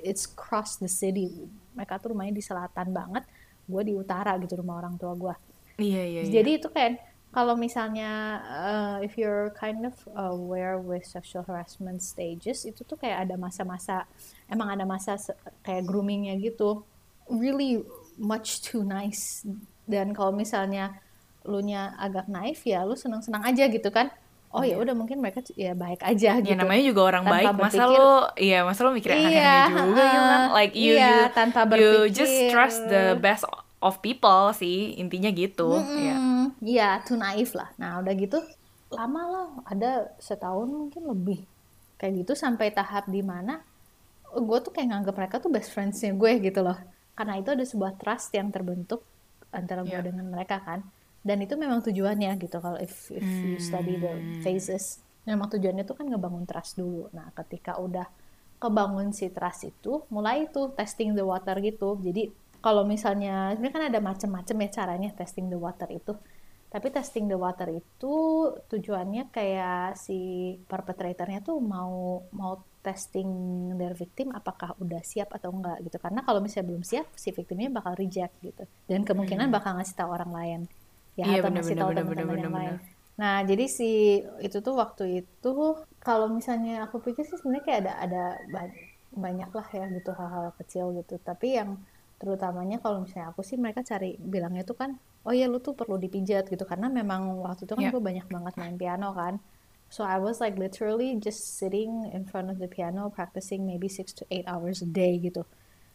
it's 0.02 0.26
cross 0.26 0.76
the 0.82 0.90
city. 0.90 1.30
Mereka 1.78 2.02
tuh 2.02 2.12
rumahnya 2.12 2.34
di 2.34 2.44
selatan 2.44 2.90
banget, 2.90 3.25
gue 3.64 3.82
di 3.87 3.94
utara 3.94 4.34
gitu 4.42 4.58
rumah 4.58 4.82
orang 4.82 4.99
tua 4.99 5.14
gue. 5.14 5.34
Iya 5.78 6.02
iya. 6.02 6.20
iya. 6.26 6.32
Jadi 6.42 6.50
itu 6.58 6.68
kan 6.68 6.99
kalau 7.32 7.56
misalnya 7.56 8.44
uh, 8.44 8.96
if 9.00 9.16
you're 9.16 9.56
kind 9.56 9.88
of 9.88 9.96
aware 10.14 10.76
with 10.76 11.02
sexual 11.08 11.40
harassment 11.49 12.04
stages 12.04 12.68
itu 12.68 12.84
tuh 12.84 13.00
kayak 13.00 13.25
ada 13.25 13.40
masa-masa 13.40 14.04
emang 14.52 14.68
ada 14.68 14.84
masa 14.84 15.16
kayak 15.64 15.88
groomingnya 15.88 16.37
gitu 16.37 16.84
really 17.32 17.80
much 18.20 18.61
too 18.61 18.84
nice 18.84 19.49
dan 19.88 20.12
kalau 20.12 20.30
misalnya 20.37 20.92
lu 21.44 21.58
nya 21.61 21.96
agak 21.96 22.26
naif 22.26 22.62
ya 22.62 22.82
lu 22.82 22.94
senang-senang 22.94 23.42
aja 23.42 23.66
gitu 23.66 23.88
kan 23.88 24.11
oh 24.50 24.61
ya 24.61 24.76
udah 24.76 24.92
mungkin 24.92 25.18
mereka 25.18 25.40
ya 25.52 25.72
baik 25.72 26.02
aja 26.02 26.37
Ya 26.37 26.44
gitu 26.44 26.52
namanya 26.52 26.82
juga 26.84 27.00
orang 27.08 27.25
Tanpa 27.25 27.34
baik. 27.34 27.46
Masa 27.49 27.56
berpikir- 27.56 27.88
lo, 27.96 28.12
iya 28.37 28.58
masa 28.62 28.80
lo 28.80 28.90
mikir 28.90 29.11
aneh-aneh 29.11 29.32
Iya, 29.32 29.61
juga 29.64 30.04
gitu 30.04 30.20
kan? 30.22 30.40
Like 30.61 30.75
you, 30.76 30.92
iya, 30.92 31.08
you, 31.08 31.32
tanpa 31.32 31.61
you 31.72 31.90
just 32.06 32.28
berpikir. 32.28 32.50
trust 32.50 32.78
the 32.87 33.04
best 33.16 33.44
of 33.78 33.99
people 33.99 34.52
sih 34.52 34.92
intinya 34.94 35.32
gitu. 35.32 35.72
Iya. 35.72 36.14
Hmm, 36.14 36.46
Iya, 36.61 36.88
too 37.02 37.16
naif 37.16 37.50
lah. 37.52 37.72
Nah, 37.75 37.99
udah 37.99 38.12
gitu 38.12 38.38
lama 38.90 39.22
lah, 39.25 39.46
ada 39.64 39.90
setahun 40.18 40.68
mungkin 40.68 41.08
lebih. 41.08 41.49
kayak 41.96 42.20
gitu 42.20 42.34
sampai 42.34 42.68
tahap 42.68 43.06
di 43.06 43.22
mana 43.22 43.62
gue 44.28 44.58
tuh 44.58 44.68
kayak 44.68 44.90
nganggap 44.90 45.14
mereka 45.14 45.37
tuh 45.38 45.49
best 45.49 45.70
friendsnya 45.70 46.11
gue 46.12 46.42
gitu 46.42 46.58
loh 46.58 46.75
karena 47.12 47.38
itu 47.38 47.49
ada 47.49 47.62
sebuah 47.62 47.94
trust 47.94 48.32
yang 48.32 48.50
terbentuk 48.50 49.06
antara 49.50 49.80
gue 49.82 49.92
yeah. 49.92 50.02
dengan 50.02 50.26
mereka 50.26 50.58
kan 50.58 50.82
dan 51.22 51.38
itu 51.38 51.54
memang 51.54 51.78
tujuannya 51.86 52.34
gitu 52.42 52.58
kalau 52.58 52.78
if 52.82 53.10
if 53.14 53.22
you 53.22 53.58
study 53.62 53.94
the 53.98 54.10
hmm. 54.10 54.42
phases 54.42 54.98
memang 55.22 55.46
tujuannya 55.54 55.86
itu 55.86 55.94
kan 55.94 56.06
ngebangun 56.10 56.44
trust 56.46 56.78
dulu. 56.78 57.06
Nah 57.14 57.30
ketika 57.34 57.78
udah 57.78 58.06
kebangun 58.58 59.14
si 59.14 59.30
trust 59.30 59.70
itu 59.70 60.02
mulai 60.10 60.50
itu 60.50 60.70
testing 60.74 61.14
the 61.14 61.22
water 61.22 61.58
gitu. 61.62 61.98
Jadi 62.02 62.30
kalau 62.62 62.86
misalnya 62.86 63.54
sebenarnya 63.54 63.74
kan 63.74 63.84
ada 63.90 64.00
macam-macam 64.02 64.56
ya 64.66 64.68
caranya 64.82 65.10
testing 65.14 65.46
the 65.50 65.58
water 65.58 65.86
itu. 65.90 66.14
Tapi 66.72 66.88
testing 66.88 67.28
the 67.28 67.36
water 67.36 67.68
itu 67.68 68.14
tujuannya 68.66 69.28
kayak 69.28 69.94
si 69.94 70.18
perpetratornya 70.64 71.44
tuh 71.44 71.60
mau 71.60 72.24
mau 72.32 72.64
testing 72.82 73.28
their 73.78 73.94
victim 73.94 74.34
apakah 74.34 74.74
udah 74.82 74.98
siap 75.06 75.30
atau 75.38 75.54
enggak 75.54 75.86
gitu. 75.86 76.02
Karena 76.02 76.26
kalau 76.26 76.42
misalnya 76.42 76.74
belum 76.74 76.82
siap 76.82 77.06
si 77.14 77.30
victimnya 77.30 77.70
bakal 77.70 77.94
reject 77.94 78.34
gitu. 78.42 78.66
Dan 78.90 79.06
kemungkinan 79.06 79.52
hmm. 79.52 79.54
bakal 79.54 79.78
ngasih 79.78 79.94
tahu 79.94 80.10
orang 80.10 80.32
lain 80.34 80.60
ya 81.19 81.25
iya, 81.28 81.38
atau 81.40 81.52
bener, 81.52 81.61
ngasih 81.61 81.76
tahu 81.76 81.90
teman-teman 81.92 82.38
yang 82.40 82.54
lain. 82.57 82.76
Nah 83.21 83.37
jadi 83.45 83.64
si 83.69 84.21
itu 84.40 84.59
tuh 84.64 84.75
waktu 84.76 85.25
itu 85.25 85.52
kalau 86.00 86.33
misalnya 86.33 86.88
aku 86.88 87.04
pikir 87.04 87.28
sih 87.28 87.37
sebenarnya 87.37 87.64
kayak 87.64 87.81
ada 87.85 87.95
ada 88.00 88.25
banyak 89.12 89.50
lah 89.52 89.69
ya 89.69 89.85
gitu 89.92 90.11
hal-hal 90.16 90.57
kecil 90.57 90.97
gitu. 90.97 91.21
Tapi 91.21 91.61
yang 91.61 91.76
terutamanya 92.16 92.81
kalau 92.81 93.04
misalnya 93.04 93.35
aku 93.35 93.45
sih 93.45 93.61
mereka 93.61 93.85
cari 93.85 94.16
bilangnya 94.16 94.64
tuh 94.64 94.78
kan 94.78 94.97
oh 95.23 95.35
ya 95.35 95.47
lu 95.47 95.61
tuh 95.61 95.76
perlu 95.76 96.00
dipijat 96.00 96.49
gitu. 96.49 96.64
Karena 96.64 96.88
memang 96.88 97.45
waktu 97.45 97.69
itu 97.69 97.76
kan 97.76 97.85
yeah. 97.85 97.92
gue 97.92 98.02
banyak 98.02 98.26
banget 98.33 98.54
main 98.57 98.76
piano 98.81 99.12
kan. 99.12 99.37
So 99.92 100.09
I 100.09 100.16
was 100.16 100.40
like 100.40 100.57
literally 100.57 101.12
just 101.21 101.61
sitting 101.61 102.09
in 102.16 102.25
front 102.25 102.49
of 102.49 102.57
the 102.57 102.64
piano 102.64 103.12
practicing 103.12 103.69
maybe 103.69 103.92
six 103.92 104.16
to 104.16 104.25
eight 104.33 104.49
hours 104.49 104.81
a 104.81 104.88
day 104.88 105.21
gitu 105.21 105.45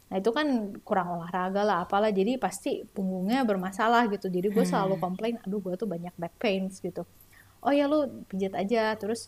nah 0.08 0.16
itu 0.24 0.32
kan 0.32 0.72
kurang 0.88 1.20
olahraga 1.20 1.68
lah 1.68 1.84
apalah 1.84 2.12
jadi 2.16 2.40
pasti 2.40 2.88
punggungnya 2.96 3.44
bermasalah 3.44 4.08
gitu 4.08 4.32
jadi 4.32 4.48
gue 4.48 4.64
hmm. 4.64 4.72
selalu 4.72 4.96
komplain 5.04 5.36
aduh 5.44 5.60
gue 5.60 5.76
tuh 5.76 5.88
banyak 5.88 6.16
back 6.16 6.40
pains 6.40 6.80
gitu 6.80 7.04
oh 7.60 7.74
ya 7.76 7.92
lu 7.92 8.24
pijat 8.32 8.56
aja 8.56 8.96
terus 8.96 9.28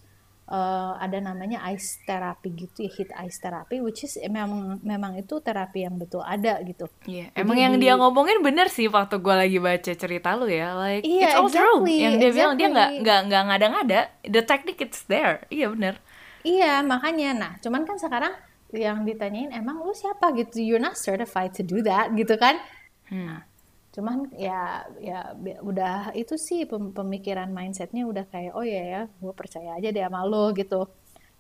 uh, 0.50 0.93
ada 0.98 1.21
namanya 1.21 1.62
ice 1.71 2.01
therapy 2.03 2.51
gitu 2.57 2.89
ya 2.89 2.91
heat 2.91 3.12
ice 3.27 3.38
therapy 3.39 3.79
which 3.79 4.03
is 4.03 4.17
memang 4.27 4.81
memang 4.81 5.15
itu 5.15 5.38
terapi 5.39 5.86
yang 5.86 5.95
betul 5.95 6.25
ada 6.25 6.59
gitu. 6.65 6.89
Iya, 7.05 7.29
yeah. 7.29 7.39
emang 7.39 7.57
yang 7.57 7.74
dia 7.77 7.93
ngomongin 7.95 8.41
bener 8.41 8.67
sih 8.67 8.89
waktu 8.89 9.21
gue 9.21 9.36
lagi 9.36 9.57
baca 9.62 9.91
cerita 9.93 10.36
lu 10.36 10.50
ya, 10.50 10.74
like 10.75 11.05
yeah, 11.05 11.31
it's 11.31 11.38
all 11.38 11.48
exactly, 11.48 12.01
true. 12.01 12.03
Yang 12.03 12.13
dia 12.17 12.19
exactly. 12.19 12.36
bilang 12.36 12.53
dia 12.57 12.67
nggak 12.74 12.89
nggak 13.05 13.19
nggak 13.29 13.43
ngada-ngada, 13.45 14.01
the 14.25 14.41
technique 14.43 14.81
it's 14.81 15.05
there. 15.05 15.45
Iya 15.53 15.71
bener. 15.71 15.95
Iya 16.41 16.81
makanya, 16.81 17.29
nah 17.36 17.51
cuman 17.62 17.86
kan 17.86 18.00
sekarang 18.01 18.33
yang 18.73 19.05
ditanyain 19.05 19.49
emang 19.53 19.81
lu 19.81 19.93
siapa? 19.93 20.33
Gitu, 20.38 20.61
you're 20.61 20.81
not 20.81 20.97
certified 20.97 21.53
to 21.57 21.65
do 21.65 21.81
that. 21.81 22.13
Gitu 22.13 22.35
kan. 22.38 22.61
Hmm. 23.09 23.25
Nah, 23.25 23.41
cuman 23.89 24.29
ya 24.38 24.85
ya 25.01 25.33
udah 25.65 26.13
itu 26.13 26.38
sih 26.38 26.69
pemikiran 26.69 27.49
mindsetnya 27.49 28.05
udah 28.05 28.29
kayak 28.29 28.53
oh 28.53 28.61
ya 28.61 28.83
ya 28.85 29.01
gue 29.09 29.33
percaya 29.33 29.75
aja 29.75 29.89
deh 29.89 30.03
sama 30.05 30.21
lo 30.29 30.53
gitu. 30.53 30.85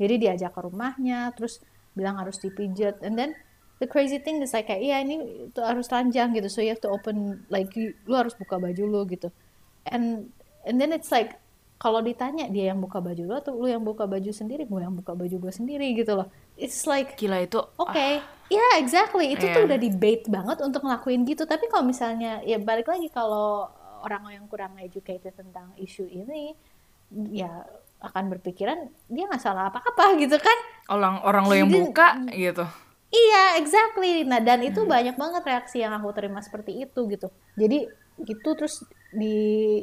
Jadi 0.01 0.15
diajak 0.17 0.55
ke 0.57 0.61
rumahnya 0.65 1.29
terus 1.37 1.61
bilang 1.93 2.17
harus 2.17 2.41
dipijat 2.41 3.03
and 3.05 3.19
then 3.19 3.37
the 3.79 3.87
crazy 3.87 4.19
thing 4.19 4.43
is 4.43 4.51
like 4.51 4.67
kayak 4.67 4.83
iya 4.83 4.97
ini 5.01 5.49
tuh 5.55 5.63
harus 5.63 5.87
ranjang 5.87 6.35
gitu. 6.35 6.49
So 6.51 6.59
you 6.65 6.73
have 6.73 6.83
to 6.83 6.91
open 6.91 7.47
like 7.53 7.71
you, 7.77 7.95
lu 8.05 8.19
harus 8.19 8.35
buka 8.35 8.59
baju 8.59 8.83
lo 8.85 9.01
gitu. 9.07 9.31
And 9.87 10.33
and 10.67 10.81
then 10.81 10.91
it's 10.91 11.09
like 11.09 11.39
kalau 11.79 12.03
ditanya 12.03 12.51
dia 12.51 12.75
yang 12.75 12.83
buka 12.83 12.99
baju 12.99 13.23
lo 13.23 13.35
atau 13.39 13.55
lu 13.55 13.71
yang 13.71 13.79
buka 13.79 14.03
baju 14.03 14.27
sendiri? 14.35 14.67
Gue 14.67 14.83
yang 14.83 14.99
buka 14.99 15.15
baju 15.15 15.31
gue 15.31 15.53
sendiri 15.55 15.95
gitu 15.95 16.11
loh. 16.11 16.27
It's 16.59 16.83
like 16.83 17.15
gila 17.15 17.47
itu 17.47 17.55
oke 17.55 17.95
okay. 17.95 18.19
ya 18.51 18.59
yeah, 18.59 18.71
exactly. 18.83 19.31
Itu 19.31 19.47
yeah. 19.47 19.55
tuh 19.55 19.63
udah 19.63 19.79
debate 19.79 20.27
banget 20.27 20.59
untuk 20.59 20.83
ngelakuin 20.83 21.23
gitu. 21.23 21.47
Tapi 21.47 21.71
kalau 21.71 21.87
misalnya 21.87 22.43
ya 22.43 22.59
balik 22.59 22.91
lagi 22.91 23.07
kalau 23.07 23.71
orang 24.03 24.27
yang 24.27 24.45
kurang 24.51 24.75
educated 24.75 25.31
tentang 25.31 25.71
isu 25.79 26.03
ini 26.03 26.51
ya 27.31 27.63
akan 27.99 28.31
berpikiran 28.31 28.91
dia 29.07 29.23
nggak 29.31 29.39
salah 29.39 29.71
apa-apa 29.71 30.13
gitu 30.27 30.35
kan. 30.35 30.57
Orang 30.91 31.23
orang 31.23 31.47
lo 31.47 31.55
yang 31.55 31.71
buka 31.71 32.27
gitu. 32.35 32.67
Iya 33.07 33.55
exactly. 33.55 34.27
Nah 34.27 34.43
dan 34.43 34.59
itu 34.67 34.83
hmm. 34.83 34.91
banyak 34.91 35.15
banget 35.15 35.47
reaksi 35.47 35.79
yang 35.79 35.95
aku 35.95 36.11
terima 36.11 36.43
seperti 36.43 36.75
itu 36.83 37.07
gitu. 37.07 37.31
Jadi 37.55 37.87
gitu 38.27 38.49
terus 38.51 38.83
di 39.09 39.37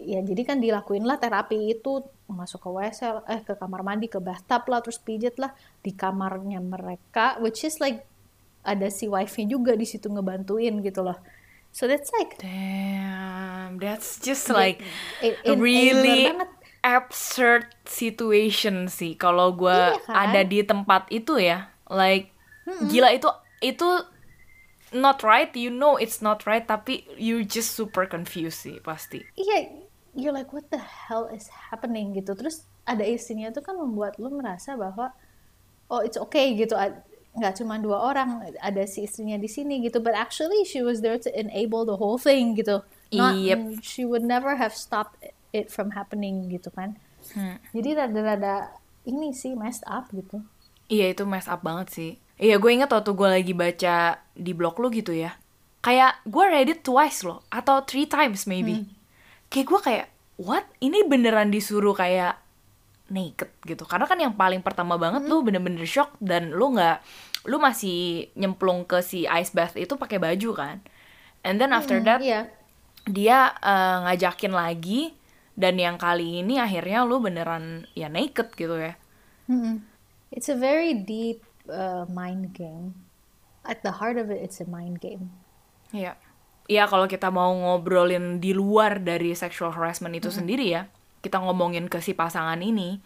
ya 0.06 0.22
jadi 0.22 0.42
kan 0.46 0.58
dilakuin 0.62 1.02
lah 1.02 1.18
terapi 1.18 1.74
itu 1.74 2.06
masuk 2.30 2.62
ke 2.62 2.70
WC 2.70 3.00
eh 3.26 3.40
ke 3.42 3.54
kamar 3.58 3.82
mandi 3.82 4.06
ke 4.06 4.22
bathtub 4.22 4.66
lah 4.70 4.78
terus 4.82 5.02
pijet 5.02 5.38
lah 5.42 5.50
di 5.82 5.90
kamarnya 5.90 6.62
mereka 6.62 7.38
which 7.42 7.66
is 7.66 7.82
like 7.82 8.06
ada 8.66 8.90
si 8.90 9.06
wife-nya 9.06 9.46
juga 9.46 9.74
di 9.74 9.86
situ 9.86 10.10
ngebantuin 10.10 10.78
gitu 10.82 11.02
loh 11.02 11.18
so 11.74 11.90
that's 11.90 12.10
like 12.14 12.38
damn 12.38 13.78
that's 13.82 14.18
just 14.22 14.46
like 14.50 14.82
it, 15.22 15.38
it, 15.42 15.58
really 15.58 16.30
absurd 16.86 17.66
situation 17.82 18.86
sih 18.86 19.18
kalau 19.18 19.54
gue 19.54 19.74
iya 19.74 19.98
kan? 20.06 20.14
ada 20.30 20.40
di 20.46 20.62
tempat 20.62 21.10
itu 21.10 21.38
ya 21.42 21.70
like 21.90 22.30
mm 22.62 22.74
-mm. 22.74 22.86
gila 22.90 23.10
itu 23.10 23.26
itu 23.58 23.88
not 24.96 25.20
right 25.20 25.52
you 25.52 25.68
know 25.68 26.00
it's 26.00 26.24
not 26.24 26.48
right 26.48 26.64
tapi 26.64 27.04
you 27.20 27.44
just 27.44 27.76
super 27.76 28.08
confused 28.08 28.64
sih 28.64 28.80
pasti. 28.80 29.22
Iya 29.36 29.46
yeah, 29.46 29.62
you're 30.16 30.34
like 30.34 30.50
what 30.50 30.68
the 30.72 30.80
hell 30.80 31.28
is 31.28 31.52
happening 31.70 32.16
gitu. 32.16 32.32
Terus 32.32 32.64
ada 32.88 33.04
istrinya 33.04 33.52
tuh 33.52 33.62
kan 33.62 33.76
membuat 33.76 34.16
lu 34.16 34.32
merasa 34.32 34.74
bahwa 34.74 35.12
oh 35.92 36.00
it's 36.02 36.18
okay 36.18 36.56
gitu 36.56 36.74
nggak 37.36 37.52
cuma 37.60 37.76
dua 37.76 38.00
orang 38.00 38.48
ada 38.64 38.88
si 38.88 39.04
istrinya 39.04 39.36
di 39.36 39.46
sini 39.46 39.84
gitu. 39.84 40.00
But 40.00 40.16
actually 40.16 40.64
she 40.64 40.80
was 40.80 41.04
there 41.04 41.20
to 41.20 41.30
enable 41.30 41.84
the 41.84 42.00
whole 42.00 42.18
thing 42.18 42.56
gitu. 42.56 42.80
Not 43.14 43.38
yep. 43.38 43.60
she 43.86 44.02
would 44.02 44.26
never 44.26 44.58
have 44.58 44.74
stopped 44.74 45.22
it 45.54 45.70
from 45.70 45.94
happening 45.94 46.50
gitu 46.50 46.72
kan. 46.74 46.98
Hmm. 47.26 47.58
jadi 47.74 48.06
rada-rada 48.06 48.78
ini 49.02 49.34
sih 49.34 49.58
messed 49.58 49.82
up 49.90 50.06
gitu. 50.14 50.46
Iya 50.86 51.10
itu 51.10 51.26
messed 51.26 51.50
up 51.50 51.66
banget 51.66 51.88
sih 51.90 52.12
Iya 52.36 52.60
gue 52.60 52.70
inget 52.72 52.92
waktu 52.92 53.16
gue 53.16 53.28
lagi 53.28 53.52
baca 53.56 54.20
di 54.36 54.52
blog 54.52 54.76
lu 54.76 54.92
gitu 54.92 55.16
ya 55.16 55.32
Kayak 55.80 56.20
gue 56.28 56.44
read 56.44 56.68
it 56.68 56.84
twice 56.84 57.24
loh 57.24 57.40
Atau 57.48 57.80
three 57.88 58.04
times 58.04 58.44
maybe 58.44 58.84
hmm. 58.84 58.88
Kayak 59.48 59.66
gue 59.72 59.80
kayak 59.80 60.06
What? 60.36 60.68
Ini 60.84 61.08
beneran 61.08 61.48
disuruh 61.48 61.96
kayak 61.96 62.36
naked 63.08 63.48
gitu 63.64 63.88
Karena 63.88 64.04
kan 64.04 64.20
yang 64.20 64.36
paling 64.36 64.60
pertama 64.60 65.00
banget 65.00 65.24
hmm. 65.24 65.30
lu 65.32 65.40
bener-bener 65.40 65.88
shock 65.88 66.12
Dan 66.20 66.52
lu 66.52 66.76
gak 66.76 67.00
Lu 67.48 67.56
masih 67.56 68.28
nyemplung 68.36 68.84
ke 68.84 69.00
si 69.00 69.24
ice 69.24 69.56
bath 69.56 69.80
itu 69.80 69.96
pakai 69.96 70.20
baju 70.20 70.50
kan 70.52 70.76
And 71.40 71.56
then 71.56 71.72
after 71.72 72.04
hmm, 72.04 72.04
that 72.04 72.20
yeah. 72.20 72.52
Dia 73.08 73.56
uh, 73.64 74.04
ngajakin 74.04 74.52
lagi 74.52 75.16
Dan 75.56 75.80
yang 75.80 75.96
kali 75.96 76.44
ini 76.44 76.60
akhirnya 76.60 77.08
lu 77.08 77.16
beneran 77.16 77.88
ya 77.96 78.12
naked 78.12 78.52
gitu 78.60 78.76
ya 78.76 78.92
hmm. 79.48 79.80
It's 80.28 80.52
a 80.52 80.58
very 80.58 80.92
deep 80.92 81.40
uh, 81.68 82.04
mind 82.10 82.54
game. 82.54 82.94
At 83.66 83.82
the 83.82 83.98
heart 83.98 84.16
of 84.16 84.30
it, 84.30 84.38
it's 84.42 84.62
a 84.62 84.68
mind 84.68 85.02
game. 85.02 85.34
Iya. 85.90 86.14
Iya, 86.66 86.90
kalau 86.90 87.06
kita 87.06 87.30
mau 87.30 87.54
ngobrolin 87.54 88.42
di 88.42 88.50
luar 88.50 88.98
dari 88.98 89.34
sexual 89.38 89.70
harassment 89.70 90.18
itu 90.18 90.26
mm 90.26 90.30
-hmm. 90.30 90.38
sendiri 90.42 90.66
ya, 90.66 90.82
kita 91.22 91.38
ngomongin 91.38 91.86
ke 91.86 92.02
si 92.02 92.10
pasangan 92.10 92.58
ini, 92.58 92.98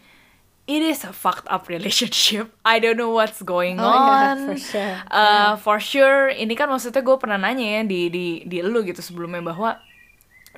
it 0.65 0.81
is 0.81 1.05
a 1.05 1.13
fucked 1.13 1.45
up 1.49 1.69
relationship. 1.69 2.49
I 2.65 2.81
don't 2.81 2.97
know 2.97 3.13
what's 3.13 3.41
going 3.41 3.77
oh, 3.77 3.85
on. 3.85 4.37
Yeah, 4.37 4.45
for 4.45 4.57
sure. 4.57 4.93
Uh, 5.09 5.17
yeah. 5.17 5.49
For 5.57 5.77
sure, 5.77 6.21
ini 6.33 6.53
kan 6.57 6.69
maksudnya 6.69 7.01
gue 7.05 7.17
pernah 7.17 7.37
nanya 7.37 7.81
ya 7.81 7.81
di 7.85 8.09
di 8.09 8.25
di 8.45 8.57
lu 8.61 8.81
gitu 8.85 9.01
sebelumnya 9.01 9.41
bahwa 9.41 9.77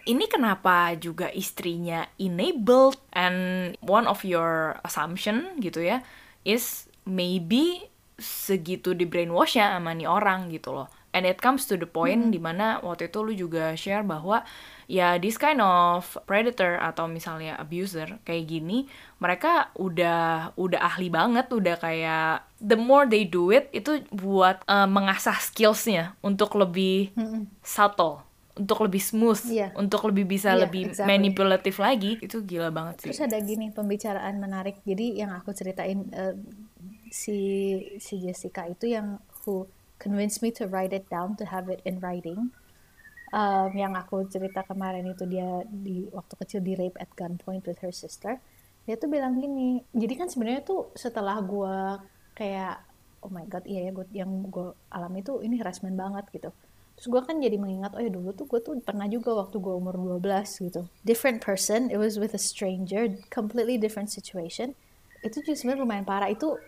ini 0.04 0.28
kenapa 0.28 0.96
juga 1.00 1.32
istrinya 1.32 2.08
enabled 2.20 3.00
and 3.16 3.74
one 3.80 4.04
of 4.04 4.28
your 4.28 4.76
assumption 4.84 5.56
gitu 5.64 5.80
ya 5.80 6.04
is 6.44 6.92
maybe 7.08 7.88
segitu 8.20 8.94
di 8.94 9.10
brainwash 9.10 9.58
ya 9.58 9.78
sama 9.78 9.94
nih 9.98 10.10
orang 10.10 10.50
gitu 10.54 10.74
loh 10.74 10.88
and 11.14 11.30
it 11.30 11.40
comes 11.40 11.70
to 11.70 11.78
the 11.78 11.88
point 11.88 12.28
hmm. 12.28 12.34
di 12.34 12.42
mana 12.42 12.82
waktu 12.82 13.08
itu 13.08 13.20
lu 13.22 13.34
juga 13.38 13.78
share 13.78 14.04
bahwa 14.04 14.42
ya 14.90 15.16
this 15.22 15.40
kind 15.40 15.62
of 15.62 16.18
predator 16.28 16.82
atau 16.82 17.08
misalnya 17.08 17.56
abuser 17.62 18.20
kayak 18.28 18.50
gini 18.50 18.90
mereka 19.22 19.72
udah 19.80 20.52
udah 20.60 20.82
ahli 20.82 21.08
banget 21.08 21.48
udah 21.54 21.78
kayak 21.80 22.44
the 22.60 22.76
more 22.76 23.08
they 23.08 23.24
do 23.24 23.54
it 23.54 23.70
itu 23.72 24.04
buat 24.12 24.60
uh, 24.66 24.90
mengasah 24.90 25.38
skillsnya 25.38 26.18
untuk 26.26 26.58
lebih 26.58 27.14
hmm. 27.16 27.48
subtle 27.62 28.26
untuk 28.54 28.86
lebih 28.86 29.02
smooth, 29.02 29.42
yeah. 29.50 29.74
untuk 29.74 30.06
lebih 30.14 30.30
bisa 30.30 30.54
yeah, 30.54 30.62
lebih 30.70 30.94
exactly. 30.94 31.10
manipulatif 31.10 31.82
lagi, 31.82 32.22
itu 32.22 32.46
gila 32.46 32.70
banget 32.70 33.02
sih. 33.02 33.10
Terus 33.10 33.26
ada 33.26 33.42
gini 33.42 33.74
pembicaraan 33.74 34.38
menarik, 34.38 34.78
jadi 34.86 35.26
yang 35.26 35.34
aku 35.34 35.58
ceritain 35.58 36.06
uh, 36.14 36.38
si 37.14 37.38
si 38.02 38.18
Jessica 38.18 38.66
itu 38.66 38.90
yang 38.90 39.22
who 39.46 39.70
convinced 40.02 40.42
me 40.42 40.50
to 40.50 40.66
write 40.66 40.98
it 40.98 41.06
down 41.14 41.38
to 41.38 41.46
have 41.46 41.70
it 41.70 41.86
in 41.86 42.02
writing. 42.02 42.50
Um, 43.34 43.74
yang 43.74 43.98
aku 43.98 44.30
cerita 44.30 44.62
kemarin 44.66 45.10
itu 45.10 45.26
dia 45.26 45.66
di 45.66 46.06
waktu 46.10 46.34
kecil 46.38 46.62
di 46.62 46.74
rape 46.78 46.98
at 47.02 47.10
gunpoint 47.18 47.66
with 47.66 47.82
her 47.82 47.94
sister. 47.94 48.38
dia 48.84 48.96
tuh 49.00 49.08
bilang 49.08 49.40
gini 49.40 49.80
jadi 49.96 50.14
kan 50.20 50.28
sebenarnya 50.28 50.62
tuh 50.68 50.92
setelah 50.96 51.40
gue 51.40 51.76
kayak 52.36 52.84
oh 53.24 53.32
my 53.32 53.48
god 53.48 53.64
iya 53.64 53.88
ya 53.90 53.92
gue 53.96 54.06
yang 54.12 54.32
gue 54.52 54.76
alami 54.92 55.24
tuh 55.24 55.40
ini 55.40 55.56
harassment 55.60 55.96
banget 55.96 56.28
gitu 56.36 56.52
terus 56.94 57.08
gue 57.10 57.22
kan 57.24 57.40
jadi 57.40 57.56
mengingat 57.56 57.96
oh 57.96 58.02
ya 58.04 58.12
dulu 58.12 58.36
tuh 58.36 58.46
gue 58.46 58.60
tuh 58.60 58.76
pernah 58.84 59.08
juga 59.08 59.34
waktu 59.40 59.56
gue 59.58 59.74
umur 59.74 60.20
12 60.20 60.68
gitu 60.68 60.82
different 61.08 61.40
person 61.40 61.88
it 61.88 61.98
was 61.98 62.20
with 62.20 62.36
a 62.36 62.42
stranger 62.42 63.08
completely 63.32 63.80
different 63.80 64.12
situation 64.12 64.76
itu 65.24 65.40
juga 65.40 65.56
sebenarnya 65.56 65.82
lumayan 65.88 66.06
parah 66.06 66.28
itu 66.28 66.60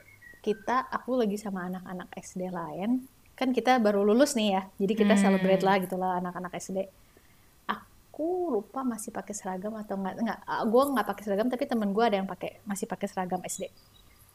kita 0.45 0.85
aku 0.93 1.17
lagi 1.17 1.41
sama 1.41 1.65
anak-anak 1.65 2.13
SD 2.21 2.53
lain 2.53 3.09
kan 3.33 3.49
kita 3.49 3.81
baru 3.81 4.05
lulus 4.05 4.37
nih 4.37 4.53
ya 4.53 4.61
jadi 4.77 4.93
kita 4.93 5.13
hmm. 5.17 5.23
celebrate 5.25 5.63
lah 5.65 5.75
gitu 5.81 5.97
lah 5.97 6.21
anak-anak 6.21 6.53
SD 6.53 6.85
aku 7.65 8.53
lupa 8.53 8.85
masih 8.85 9.09
pakai 9.09 9.33
seragam 9.33 9.73
atau 9.73 9.97
enggak 9.97 10.21
enggak 10.21 10.39
gue 10.69 10.83
nggak 10.93 11.07
pakai 11.09 11.23
seragam 11.25 11.49
tapi 11.49 11.65
temen 11.65 11.89
gue 11.89 12.03
ada 12.05 12.21
yang 12.21 12.29
pakai 12.29 12.61
masih 12.69 12.85
pakai 12.85 13.09
seragam 13.09 13.41
SD 13.41 13.73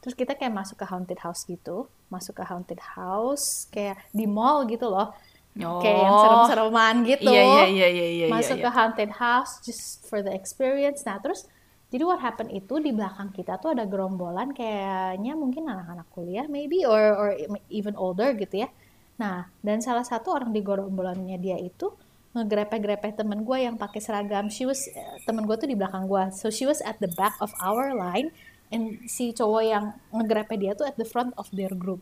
terus 0.03 0.13
kita 0.19 0.35
kayak 0.35 0.51
masuk 0.51 0.75
ke 0.75 0.85
haunted 0.85 1.19
house 1.23 1.47
gitu 1.47 1.87
masuk 2.11 2.37
ke 2.37 2.43
haunted 2.43 2.81
house 2.83 3.71
kayak 3.71 3.95
di 4.11 4.27
mall 4.27 4.67
gitu 4.67 4.91
loh 4.91 5.15
Oh. 5.59 5.83
Kayak 5.83 5.99
yang 5.99 6.15
serem-sereman 6.23 6.95
gitu. 7.03 7.27
Iya, 7.27 7.43
iya, 7.43 7.65
iya, 7.67 7.87
iya, 7.91 8.07
iya, 8.07 8.27
Masuk 8.31 8.55
iya, 8.55 8.63
ke 8.63 8.69
haunted 8.71 9.11
house 9.19 9.59
just 9.59 9.99
for 10.07 10.23
the 10.23 10.31
experience. 10.31 11.03
Nah, 11.03 11.19
terus 11.19 11.43
jadi 11.91 12.03
what 12.07 12.23
happened 12.23 12.55
itu 12.55 12.79
di 12.79 12.95
belakang 12.95 13.35
kita 13.35 13.59
tuh 13.59 13.75
ada 13.75 13.83
gerombolan 13.83 14.55
kayaknya 14.55 15.35
mungkin 15.35 15.67
anak-anak 15.67 16.07
kuliah 16.15 16.47
maybe 16.47 16.87
or 16.87 17.03
or 17.19 17.29
even 17.67 17.99
older 17.99 18.31
gitu 18.39 18.63
ya. 18.63 18.71
Nah, 19.19 19.51
dan 19.59 19.83
salah 19.83 20.07
satu 20.07 20.31
orang 20.31 20.55
di 20.55 20.63
gerombolannya 20.63 21.35
dia 21.35 21.59
itu 21.59 21.91
ngegrepe-grepe 22.31 23.11
temen 23.11 23.43
gue 23.43 23.57
yang 23.59 23.75
pakai 23.75 23.99
seragam. 23.99 24.47
She 24.47 24.63
was 24.63 24.87
temen 25.27 25.43
gue 25.43 25.55
tuh 25.59 25.67
di 25.67 25.75
belakang 25.75 26.07
gue. 26.07 26.31
So 26.31 26.47
she 26.47 26.63
was 26.63 26.79
at 26.79 26.95
the 27.03 27.11
back 27.19 27.35
of 27.43 27.51
our 27.59 27.91
line 27.91 28.31
and 28.71 29.03
si 29.11 29.35
cowok 29.35 29.63
yang 29.67 29.85
ngegrepe 30.15 30.55
dia 30.55 30.71
tuh 30.71 30.87
at 30.87 30.95
the 30.95 31.03
front 31.03 31.35
of 31.35 31.51
their 31.51 31.75
group. 31.75 31.99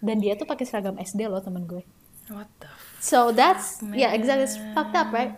Dan 0.00 0.24
dia 0.24 0.40
tuh 0.40 0.48
pakai 0.48 0.64
seragam 0.64 0.96
SD 0.96 1.28
loh 1.28 1.44
temen 1.44 1.68
gue. 1.68 1.84
What 2.32 2.48
the 2.64 2.72
So 3.02 3.28
that's 3.34 3.84
man. 3.84 3.98
yeah 3.98 4.16
exactly 4.16 4.48
it's 4.48 4.56
fucked 4.72 4.96
up 4.96 5.12
right. 5.12 5.36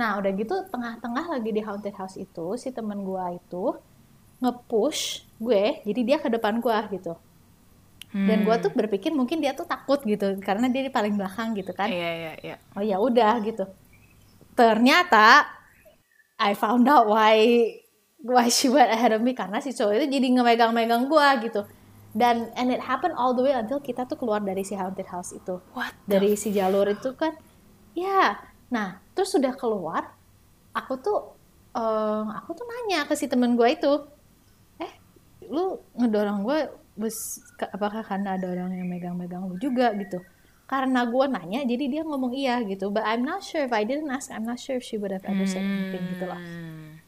Nah 0.00 0.16
udah 0.16 0.32
gitu 0.32 0.64
tengah-tengah 0.72 1.28
lagi 1.28 1.50
di 1.52 1.60
haunted 1.60 1.92
house 1.92 2.16
itu 2.16 2.56
si 2.56 2.72
temen 2.72 3.04
gue 3.04 3.24
itu 3.36 3.76
ngepush 4.40 5.28
gue 5.36 5.84
jadi 5.84 6.00
dia 6.00 6.16
ke 6.16 6.32
depan 6.32 6.64
gue 6.64 6.78
gitu. 6.96 7.12
Hmm. 8.10 8.26
Dan 8.26 8.48
gue 8.48 8.56
tuh 8.64 8.72
berpikir 8.72 9.12
mungkin 9.12 9.44
dia 9.44 9.52
tuh 9.52 9.68
takut 9.68 10.00
gitu 10.08 10.40
karena 10.40 10.72
dia 10.72 10.88
di 10.88 10.90
paling 10.90 11.20
belakang 11.20 11.52
gitu 11.52 11.76
kan. 11.76 11.92
Iya 11.92 12.10
iya 12.16 12.32
iya. 12.40 12.56
Oh 12.72 12.80
ya 12.80 12.96
udah 12.96 13.36
gitu. 13.44 13.68
Ternyata 14.56 15.44
I 16.40 16.56
found 16.56 16.88
out 16.88 17.04
why 17.04 17.68
why 18.24 18.48
she 18.48 18.72
went 18.72 18.88
ahead 18.88 19.12
of 19.12 19.20
me 19.20 19.36
karena 19.36 19.60
si 19.60 19.76
cowok 19.76 20.00
itu 20.00 20.06
jadi 20.16 20.26
ngemegang-megang 20.32 21.04
gue 21.08 21.28
gitu 21.44 21.62
dan 22.10 22.50
and 22.58 22.74
it 22.74 22.82
happened 22.82 23.14
all 23.14 23.32
the 23.32 23.44
way 23.44 23.54
until 23.54 23.78
kita 23.78 24.02
tuh 24.04 24.18
keluar 24.18 24.42
dari 24.42 24.66
si 24.66 24.74
haunted 24.74 25.06
house 25.08 25.30
itu 25.30 25.62
What 25.72 25.94
dari 26.04 26.34
si 26.34 26.50
jalur 26.50 26.90
itu 26.90 27.14
kan 27.14 27.38
ya 27.94 28.49
nah 28.70 29.02
terus 29.12 29.34
sudah 29.34 29.52
keluar 29.58 30.14
aku 30.72 30.94
tuh 31.02 31.18
um, 31.74 32.26
aku 32.30 32.54
tuh 32.54 32.66
nanya 32.66 33.06
ke 33.06 33.14
si 33.18 33.26
temen 33.26 33.54
gue 33.54 33.68
itu 33.70 33.92
eh 34.78 34.92
lu 35.50 35.78
ngedorong 35.98 36.40
gue 36.46 36.58
bus 36.98 37.40
apakah 37.70 38.04
karena 38.04 38.36
ada 38.36 38.50
orang 38.50 38.76
yang 38.76 38.88
megang-megang 38.90 39.46
lu 39.48 39.56
juga? 39.56 39.94
Gitu. 39.96 40.20
Karena 40.68 41.02
gue 41.08 41.24
nanya 41.26 41.60
jadi 41.66 41.84
dia 41.90 42.02
ngomong 42.06 42.30
iya 42.36 42.62
gitu 42.62 42.94
but 42.94 43.02
I'm 43.02 43.26
not 43.26 43.42
sure 43.42 43.66
if 43.66 43.74
I 43.74 43.82
didn't 43.82 44.10
ask 44.10 44.30
I'm 44.30 44.46
not 44.46 44.62
sure 44.62 44.78
if 44.78 44.86
she 44.86 45.00
would 45.00 45.10
have 45.10 45.26
ever 45.26 45.46
said 45.46 45.66
anything 45.66 46.04
gitu 46.14 46.26
loh. 46.28 46.38
Hmm. 46.38 47.02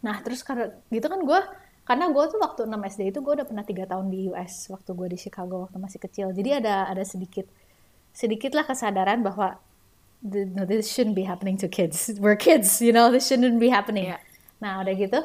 nah 0.00 0.16
terus 0.24 0.40
karena 0.40 0.72
gitu 0.88 1.12
kan 1.12 1.20
gue 1.20 1.40
karena 1.84 2.08
gue 2.08 2.24
tuh 2.32 2.40
waktu 2.40 2.64
6 2.64 2.72
SD 2.96 3.02
itu 3.12 3.18
gue 3.20 3.32
udah 3.36 3.44
pernah 3.44 3.64
tiga 3.68 3.84
tahun 3.84 4.08
di 4.08 4.32
US 4.32 4.72
waktu 4.72 4.96
gue 4.96 5.08
di 5.12 5.18
Chicago 5.20 5.68
waktu 5.68 5.76
masih 5.80 6.00
kecil. 6.00 6.32
Jadi 6.32 6.60
ada 6.60 6.88
ada 6.88 7.04
sedikit 7.04 7.48
sedikit 8.12 8.52
lah 8.52 8.64
kesadaran 8.68 9.20
bahwa 9.24 9.60
no, 10.22 10.64
this 10.64 10.92
shouldn't 10.92 11.16
be 11.16 11.24
happening 11.24 11.56
to 11.56 11.68
kids. 11.68 12.12
We're 12.22 12.36
kids 12.36 12.80
you 12.80 12.92
know 12.92 13.10
this 13.10 13.28
shouldn't 13.28 13.60
be 13.60 13.68
happening. 13.68 14.12
Yeah. 14.12 14.22
nah 14.60 14.84
udah 14.84 14.92
gitu 14.92 15.20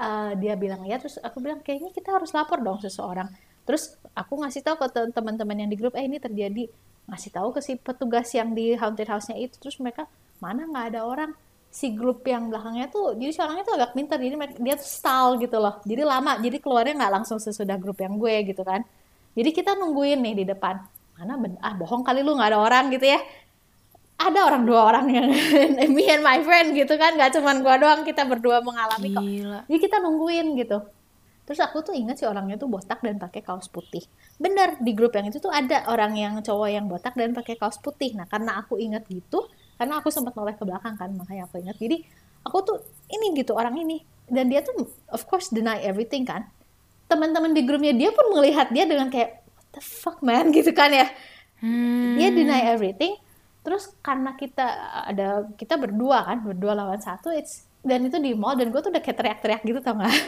uh, 0.00 0.32
dia 0.40 0.56
bilang 0.56 0.80
ya 0.88 0.96
terus 0.96 1.20
aku 1.20 1.44
bilang 1.44 1.60
kayaknya 1.60 1.92
kita 1.92 2.12
harus 2.16 2.32
lapor 2.32 2.60
dong 2.64 2.80
seseorang. 2.80 3.28
Terus 3.66 3.98
aku 4.14 4.38
ngasih 4.40 4.62
tahu 4.62 4.76
ke 4.78 4.86
teman-teman 5.10 5.66
yang 5.66 5.70
di 5.70 5.76
grup 5.76 5.92
eh 5.98 6.06
ini 6.06 6.16
terjadi. 6.16 6.70
Ngasih 7.06 7.30
tahu 7.34 7.52
ke 7.54 7.60
si 7.60 7.76
petugas 7.76 8.32
yang 8.34 8.54
di 8.56 8.74
haunted 8.74 9.06
house-nya 9.06 9.36
itu 9.38 9.58
terus 9.58 9.76
mereka 9.82 10.08
mana 10.40 10.64
nggak 10.64 10.96
ada 10.96 11.00
orang? 11.04 11.30
Si 11.68 11.92
grup 11.92 12.24
yang 12.24 12.48
belakangnya 12.48 12.88
tuh 12.88 13.18
jadi 13.20 13.30
si 13.36 13.40
orangnya 13.44 13.64
tuh 13.68 13.74
agak 13.76 13.90
pintar 13.92 14.16
jadi 14.16 14.36
dia 14.56 14.74
tuh 14.78 14.88
style 14.88 15.36
gitu 15.42 15.60
loh. 15.60 15.82
Jadi 15.84 16.02
lama 16.06 16.32
jadi 16.40 16.56
keluarnya 16.62 16.94
nggak 16.96 17.12
langsung 17.20 17.38
sesudah 17.42 17.76
grup 17.76 18.00
yang 18.00 18.16
gue 18.16 18.34
gitu 18.48 18.62
kan. 18.64 18.80
Jadi 19.36 19.50
kita 19.52 19.76
nungguin 19.76 20.22
nih 20.24 20.34
di 20.40 20.44
depan. 20.48 20.80
Mana 21.20 21.36
ben 21.36 21.60
ah 21.60 21.76
bohong 21.76 22.04
kali 22.04 22.24
lu 22.24 22.36
nggak 22.36 22.54
ada 22.54 22.60
orang 22.60 22.88
gitu 22.92 23.08
ya 23.08 23.20
ada 24.16 24.48
orang 24.48 24.64
dua 24.64 24.80
orang 24.88 25.06
yang 25.12 25.28
me 25.96 26.08
and 26.08 26.24
my 26.24 26.40
friend 26.40 26.72
gitu 26.72 26.96
kan. 26.96 27.14
Nggak 27.20 27.36
cuman 27.36 27.60
gue 27.60 27.74
doang 27.76 28.00
kita 28.02 28.24
berdua 28.24 28.64
mengalami 28.64 29.12
kok. 29.12 29.24
Jadi 29.68 29.78
kita 29.78 29.96
nungguin 30.00 30.56
gitu. 30.56 30.80
Terus 31.46 31.60
aku 31.62 31.78
tuh 31.84 31.94
ingat 31.94 32.18
si 32.18 32.24
orangnya 32.26 32.58
tuh 32.58 32.66
botak 32.66 32.98
dan 33.04 33.22
pakai 33.22 33.44
kaos 33.44 33.70
putih. 33.70 34.02
Bener 34.40 34.80
di 34.82 34.96
grup 34.96 35.14
yang 35.14 35.30
itu 35.30 35.38
tuh 35.38 35.52
ada 35.52 35.86
orang 35.86 36.18
yang 36.18 36.34
cowok 36.42 36.68
yang 36.72 36.90
botak 36.90 37.14
dan 37.14 37.36
pakai 37.36 37.54
kaos 37.54 37.78
putih. 37.78 38.16
Nah 38.18 38.26
karena 38.26 38.58
aku 38.58 38.80
ingat 38.80 39.06
gitu 39.06 39.46
karena 39.76 40.00
aku 40.00 40.08
sempat 40.10 40.34
noleh 40.34 40.56
ke 40.56 40.64
belakang 40.64 40.96
kan 40.96 41.12
makanya 41.12 41.46
aku 41.46 41.62
ingat. 41.62 41.76
Jadi 41.78 42.02
aku 42.42 42.58
tuh 42.64 42.76
ini 43.12 43.36
gitu 43.36 43.54
orang 43.54 43.78
ini. 43.78 44.02
Dan 44.26 44.50
dia 44.50 44.64
tuh 44.64 44.90
of 45.12 45.22
course 45.28 45.52
deny 45.54 45.78
everything 45.86 46.26
kan. 46.26 46.50
Teman-teman 47.06 47.54
di 47.54 47.62
grupnya 47.62 47.94
dia 47.94 48.10
pun 48.10 48.26
melihat 48.34 48.72
dia 48.74 48.82
dengan 48.82 49.06
kayak 49.06 49.44
what 49.44 49.68
the 49.76 49.82
fuck 49.84 50.18
man? 50.24 50.50
Gitu 50.56 50.72
kan 50.74 50.90
ya. 50.90 51.06
Hmm. 51.56 52.20
dia 52.20 52.28
deny 52.28 52.68
everything 52.68 53.16
terus 53.66 53.90
karena 53.98 54.38
kita 54.38 54.62
ada 55.10 55.50
kita 55.58 55.74
berdua 55.74 56.22
kan 56.22 56.38
berdua 56.46 56.78
lawan 56.78 57.02
satu 57.02 57.34
it's 57.34 57.66
dan 57.86 58.02
itu 58.02 58.18
di 58.18 58.34
mall 58.34 58.58
dan 58.58 58.74
gue 58.74 58.80
tuh 58.82 58.90
udah 58.90 58.98
kayak 58.98 59.14
teriak-teriak 59.14 59.62
gitu 59.62 59.78
tau 59.78 59.94
gak? 59.94 60.10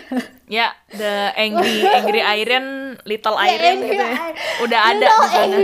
Ya, 0.48 0.70
yeah, 0.70 0.70
the 0.94 1.12
angry 1.36 1.84
angry 1.84 2.22
Iron, 2.22 2.96
little 3.04 3.36
Iron 3.36 3.84
gitu 3.84 4.00
ya. 4.00 4.32
Udah 4.64 4.80
ada 4.94 5.04
di 5.04 5.26
sana. 5.28 5.56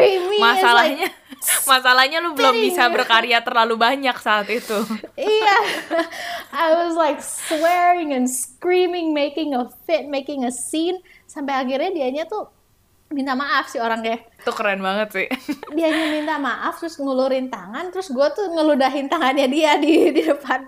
Masalahnya 0.43 1.09
masalahnya 1.71 2.19
lu 2.21 2.37
belum 2.37 2.53
bisa 2.61 2.91
berkarya 2.91 3.41
terlalu 3.41 3.79
banyak 3.79 4.17
saat 4.21 4.51
itu. 4.51 4.77
Iya. 5.17 5.57
I 6.67 6.85
was 6.85 6.99
like 6.99 7.23
swearing 7.23 8.13
and 8.13 8.29
screaming, 8.29 9.15
making 9.15 9.55
a 9.57 9.71
fit, 9.87 10.11
making 10.11 10.45
a 10.45 10.53
scene 10.53 11.01
sampai 11.25 11.65
akhirnya 11.65 11.95
dianya 11.95 12.25
tuh 12.29 12.51
minta 13.13 13.37
maaf 13.37 13.69
sih 13.69 13.79
orangnya. 13.79 14.17
Itu 14.41 14.53
keren 14.53 14.81
banget 14.81 15.09
sih. 15.13 15.27
Dia 15.77 15.89
minta 16.13 16.37
maaf 16.41 16.81
terus 16.81 16.97
ngulurin 16.97 17.53
tangan 17.53 17.93
terus 17.93 18.09
gue 18.09 18.27
tuh 18.33 18.53
ngeludahin 18.53 19.11
tangannya 19.11 19.47
dia 19.51 19.77
di 19.77 20.11
di 20.15 20.23
depan. 20.25 20.65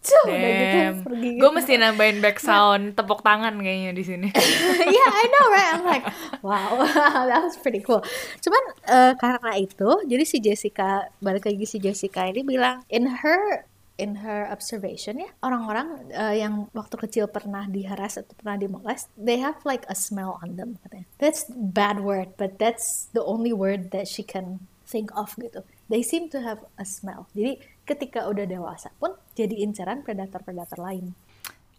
Cuh, 0.00 0.24
udah 0.30 0.50
gitu 0.56 0.78
pergi. 1.06 1.30
Gue 1.38 1.50
mesti 1.50 1.72
nambahin 1.78 2.18
back 2.18 2.38
sound 2.38 2.94
tepuk 2.98 3.22
tangan 3.22 3.58
kayaknya 3.58 3.92
di 3.94 4.04
sini. 4.04 4.28
yeah, 4.96 5.10
I 5.10 5.24
know 5.30 5.44
right. 5.52 5.70
I'm 5.76 5.84
like, 5.84 6.04
wow, 6.40 6.82
that 7.28 7.40
was 7.42 7.58
pretty 7.60 7.84
cool. 7.84 8.00
Cuman 8.40 8.62
uh, 8.88 9.12
karena 9.18 9.52
itu, 9.58 9.90
jadi 10.06 10.24
si 10.24 10.38
Jessica 10.40 11.10
balik 11.20 11.46
lagi 11.46 11.66
si 11.68 11.78
Jessica 11.78 12.26
ini 12.26 12.42
bilang 12.42 12.82
in 12.88 13.08
her 13.22 13.66
in 13.96 14.20
her 14.20 14.48
observation 14.48 15.20
ya. 15.20 15.30
Orang-orang 15.40 16.12
uh, 16.12 16.36
yang 16.36 16.68
waktu 16.76 16.96
kecil 16.96 17.24
pernah 17.28 17.64
diharas 17.68 18.20
atau 18.20 18.36
pernah 18.36 18.56
dimolest 18.60 19.08
they 19.16 19.40
have 19.40 19.56
like 19.64 19.84
a 19.88 19.96
smell 19.96 20.40
on 20.44 20.56
them 20.56 20.76
katanya. 20.84 21.08
That's 21.20 21.48
bad 21.50 22.00
word 22.04 22.36
but 22.36 22.60
that's 22.60 23.08
the 23.16 23.24
only 23.24 23.52
word 23.52 23.92
that 23.96 24.08
she 24.08 24.24
can 24.24 24.64
think 24.86 25.10
of 25.16 25.34
gitu. 25.40 25.64
They 25.90 26.02
seem 26.04 26.30
to 26.34 26.42
have 26.42 26.62
a 26.78 26.86
smell. 26.86 27.26
Jadi 27.34 27.58
ketika 27.86 28.26
udah 28.28 28.46
dewasa 28.46 28.92
pun 28.98 29.14
jadi 29.34 29.64
incaran 29.64 30.02
predator-predator 30.06 30.78
lain. 30.78 31.14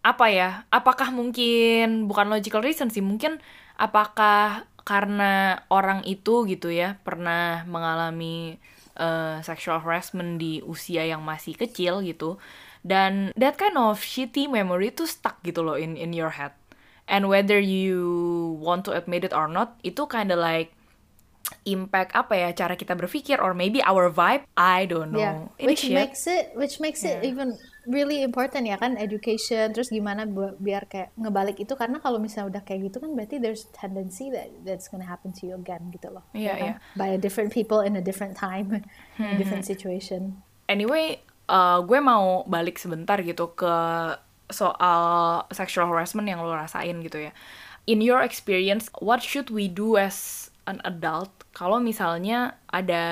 Apa 0.02 0.30
ya? 0.30 0.64
Apakah 0.72 1.10
mungkin 1.10 2.06
bukan 2.06 2.32
logical 2.32 2.64
reason 2.64 2.88
sih 2.88 3.04
mungkin 3.04 3.42
apakah 3.76 4.68
karena 4.88 5.60
orang 5.68 6.00
itu 6.08 6.48
gitu 6.48 6.72
ya 6.72 6.96
pernah 7.04 7.68
mengalami 7.68 8.56
uh, 8.98 9.40
sexual 9.40 9.80
harassment 9.80 10.36
di 10.42 10.60
usia 10.66 11.06
yang 11.06 11.24
masih 11.24 11.54
kecil 11.56 12.04
gitu 12.04 12.36
dan 12.86 13.34
that 13.34 13.58
kind 13.58 13.74
of 13.74 13.98
shitty 14.02 14.46
memory 14.46 14.92
tuh 14.94 15.08
stuck 15.08 15.40
gitu 15.42 15.64
loh 15.64 15.74
in 15.74 15.98
in 15.98 16.14
your 16.14 16.34
head 16.34 16.54
and 17.10 17.26
whether 17.26 17.58
you 17.58 17.98
want 18.60 18.84
to 18.84 18.92
admit 18.92 19.24
it 19.24 19.34
or 19.34 19.48
not 19.48 19.78
itu 19.82 20.04
kind 20.06 20.30
of 20.30 20.38
like 20.38 20.74
impact 21.64 22.12
apa 22.12 22.34
ya 22.36 22.48
cara 22.52 22.76
kita 22.76 22.92
berpikir 22.92 23.40
or 23.40 23.56
maybe 23.56 23.80
our 23.88 24.12
vibe 24.12 24.44
I 24.54 24.84
don't 24.84 25.16
know 25.16 25.48
yeah. 25.56 25.64
which 25.64 25.88
makes 25.88 26.28
it 26.28 26.52
which 26.52 26.76
makes 26.76 27.00
yeah. 27.00 27.18
it 27.18 27.24
even 27.24 27.56
really 27.86 28.26
important 28.26 28.66
ya 28.66 28.80
kan 28.80 28.98
education 28.98 29.70
terus 29.70 29.92
gimana 29.92 30.26
biar 30.58 30.90
kayak 30.90 31.14
ngebalik 31.14 31.60
itu 31.62 31.76
karena 31.78 32.02
kalau 32.02 32.18
misalnya 32.18 32.58
udah 32.58 32.62
kayak 32.66 32.90
gitu 32.90 32.98
kan 32.98 33.14
berarti 33.14 33.38
there's 33.38 33.70
tendency 33.76 34.32
that 34.32 34.50
that's 34.66 34.90
gonna 34.90 35.06
happen 35.06 35.30
to 35.30 35.46
you 35.46 35.54
again 35.54 35.92
gitu 35.94 36.10
loh 36.10 36.26
yeah, 36.34 36.54
ya 36.54 36.54
kan? 36.56 36.68
yeah. 36.74 36.76
by 36.98 37.08
a 37.14 37.20
different 37.20 37.54
people 37.54 37.84
in 37.84 37.94
a 37.94 38.02
different 38.02 38.34
time 38.34 38.72
in 38.74 38.82
a 39.34 39.36
different 39.38 39.62
situation 39.68 40.42
anyway 40.66 41.20
uh, 41.48 41.80
gue 41.82 41.98
mau 42.02 42.44
balik 42.44 42.76
sebentar 42.76 43.20
gitu 43.24 43.52
ke 43.56 43.74
soal 44.48 45.44
sexual 45.52 45.88
harassment 45.88 46.28
yang 46.28 46.40
lo 46.40 46.52
rasain 46.52 47.00
gitu 47.04 47.28
ya. 47.28 47.32
In 47.88 48.04
your 48.04 48.20
experience, 48.20 48.92
what 49.00 49.24
should 49.24 49.48
we 49.48 49.68
do 49.68 49.96
as 49.96 50.48
an 50.68 50.84
adult 50.84 51.32
kalau 51.56 51.80
misalnya 51.80 52.60
ada 52.68 53.02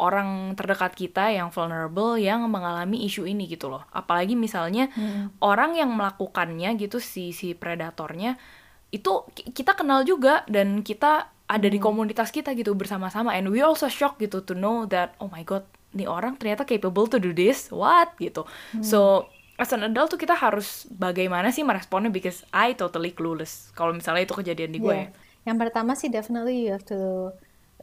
orang 0.00 0.56
terdekat 0.56 0.96
kita 0.96 1.30
yang 1.30 1.52
vulnerable 1.52 2.16
yang 2.16 2.48
mengalami 2.48 3.04
isu 3.04 3.28
ini 3.28 3.44
gitu 3.46 3.68
loh. 3.68 3.84
Apalagi 3.92 4.34
misalnya 4.34 4.88
hmm. 4.96 5.38
orang 5.44 5.76
yang 5.76 5.92
melakukannya 5.92 6.74
gitu 6.80 6.98
si 6.98 7.36
si 7.36 7.52
predatornya 7.52 8.40
itu 8.88 9.28
kita 9.52 9.76
kenal 9.76 10.02
juga 10.02 10.42
dan 10.48 10.80
kita 10.80 11.28
ada 11.44 11.66
hmm. 11.68 11.74
di 11.76 11.78
komunitas 11.78 12.32
kita 12.32 12.56
gitu 12.56 12.72
bersama-sama 12.72 13.36
and 13.36 13.52
we 13.52 13.60
also 13.60 13.86
shocked 13.86 14.18
gitu 14.18 14.40
to 14.40 14.56
know 14.56 14.88
that 14.88 15.12
oh 15.20 15.28
my 15.28 15.44
god 15.44 15.68
nih 15.92 16.08
orang 16.08 16.34
ternyata 16.40 16.64
capable 16.66 17.06
to 17.06 17.20
do 17.20 17.36
this 17.36 17.68
what 17.68 18.16
gitu. 18.16 18.48
Hmm. 18.72 18.80
So 18.80 19.28
as 19.60 19.70
an 19.70 19.86
adult 19.86 20.10
tuh 20.10 20.18
kita 20.18 20.34
harus 20.34 20.88
bagaimana 20.90 21.54
sih 21.54 21.62
meresponnya 21.62 22.10
because 22.10 22.42
I 22.50 22.74
totally 22.74 23.14
clueless 23.14 23.70
kalau 23.76 23.94
misalnya 23.94 24.26
itu 24.26 24.34
kejadian 24.34 24.72
di 24.72 24.80
gue. 24.80 24.98
Yeah 25.04 25.23
yang 25.44 25.56
pertama 25.60 25.92
sih 25.92 26.08
definitely 26.08 26.68
you 26.68 26.72
have 26.72 26.84
to 26.84 27.32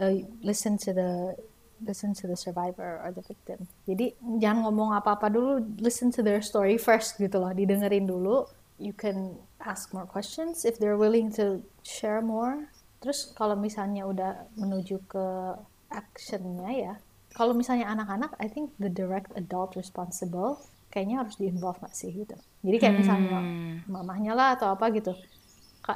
uh, 0.01 0.13
listen 0.41 0.77
to 0.81 0.93
the 0.93 1.37
listen 1.81 2.13
to 2.13 2.29
the 2.29 2.37
survivor 2.37 3.01
or 3.01 3.09
the 3.09 3.25
victim. 3.25 3.65
Jadi 3.89 4.13
jangan 4.37 4.69
ngomong 4.69 4.93
apa-apa 4.93 5.33
dulu, 5.33 5.61
listen 5.81 6.13
to 6.13 6.21
their 6.21 6.41
story 6.41 6.77
first 6.77 7.17
gitu 7.17 7.41
loh, 7.41 7.49
didengerin 7.49 8.05
dulu. 8.05 8.45
You 8.81 8.93
can 8.93 9.37
ask 9.61 9.93
more 9.93 10.05
questions 10.05 10.65
if 10.65 10.77
they're 10.77 10.97
willing 10.97 11.33
to 11.37 11.61
share 11.81 12.21
more. 12.21 12.69
Terus 13.01 13.33
kalau 13.33 13.57
misalnya 13.57 14.05
udah 14.05 14.45
menuju 14.57 15.01
ke 15.09 15.25
actionnya 15.89 16.69
ya, 16.69 16.93
kalau 17.33 17.57
misalnya 17.57 17.89
anak-anak, 17.89 18.37
I 18.37 18.45
think 18.45 18.73
the 18.77 18.89
direct 18.89 19.33
adult 19.33 19.73
responsible 19.73 20.61
kayaknya 20.91 21.23
harus 21.23 21.39
di-involve 21.39 21.79
gak 21.81 21.95
sih 21.95 22.11
gitu. 22.11 22.35
Jadi 22.61 22.77
kayak 22.77 22.95
misalnya 22.99 23.39
hmm. 23.41 23.89
mamahnya 23.89 24.35
lah 24.35 24.59
atau 24.59 24.75
apa 24.75 24.91
gitu 24.91 25.15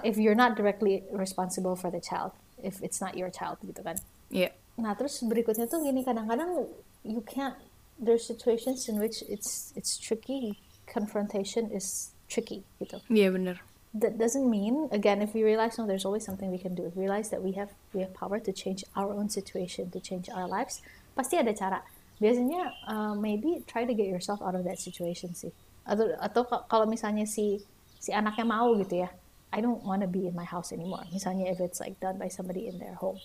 if 0.04 0.17
you're 0.17 0.38
not 0.38 0.58
directly 0.58 1.04
responsible 1.12 1.76
for 1.76 1.89
the 1.91 2.02
child 2.02 2.32
if 2.63 2.82
it's 2.82 3.00
not 3.00 3.17
your 3.17 3.30
child 3.30 3.62
gitu 3.62 3.82
kan. 3.84 3.98
Yeah. 4.32 4.52
nah 4.76 4.91
terus 4.91 5.24
berikutnya 5.24 5.71
tuh 5.71 5.80
gini 5.88 6.04
kadang-kadang 6.04 6.67
you 7.08 7.24
can't 7.24 7.56
there's 7.95 8.28
situations 8.28 8.91
in 8.91 9.00
which 9.00 9.24
it's 9.32 9.71
it's 9.80 9.95
tricky. 9.95 10.60
Confrontation 10.86 11.71
is 11.71 12.12
tricky 12.28 12.67
gitu. 12.82 13.00
Iya 13.08 13.30
yeah, 13.30 13.30
benar 13.32 13.58
that 13.95 14.19
doesn't 14.19 14.50
mean 14.52 14.91
again 14.91 15.21
if 15.21 15.34
we 15.34 15.41
realize 15.43 15.80
no 15.80 15.88
there's 15.88 16.04
always 16.04 16.26
something 16.28 16.52
we 16.52 16.60
can 16.60 16.76
do. 16.76 16.91
Realize 16.95 17.32
that 17.32 17.41
we 17.41 17.54
have 17.54 17.71
we 17.95 18.04
have 18.04 18.13
power 18.13 18.39
to 18.43 18.52
change 18.52 18.84
our 18.95 19.15
own 19.15 19.32
situation 19.32 19.89
to 19.91 20.00
change 20.04 20.28
our 20.28 20.48
lives 20.48 20.84
pasti 21.15 21.39
ada 21.39 21.56
cara. 21.56 21.80
Biasanya 22.19 22.76
uh, 22.91 23.15
maybe 23.15 23.63
try 23.63 23.88
to 23.88 23.95
get 23.95 24.12
yourself 24.12 24.43
out 24.43 24.56
of 24.56 24.67
that 24.67 24.84
situation 24.84 25.32
sih. 25.32 25.56
Atau 25.88 26.12
atau 26.19 26.43
kalau 26.67 26.84
misalnya 26.84 27.24
si 27.24 27.63
si 28.04 28.12
anaknya 28.12 28.43
mau 28.43 28.76
gitu 28.76 29.08
ya 29.08 29.10
I 29.56 29.62
don't 29.62 29.84
want 29.88 30.04
to 30.04 30.08
be 30.12 30.28
in 30.28 30.36
my 30.36 30.44
house 30.44 30.76
anymore. 30.76 31.08
Misalnya 31.15 31.48
if 31.48 31.63
it's 31.63 31.80
like 31.80 31.96
done 32.04 32.20
by 32.20 32.28
somebody 32.28 32.68
in 32.68 32.76
their 32.78 32.96
home. 33.00 33.20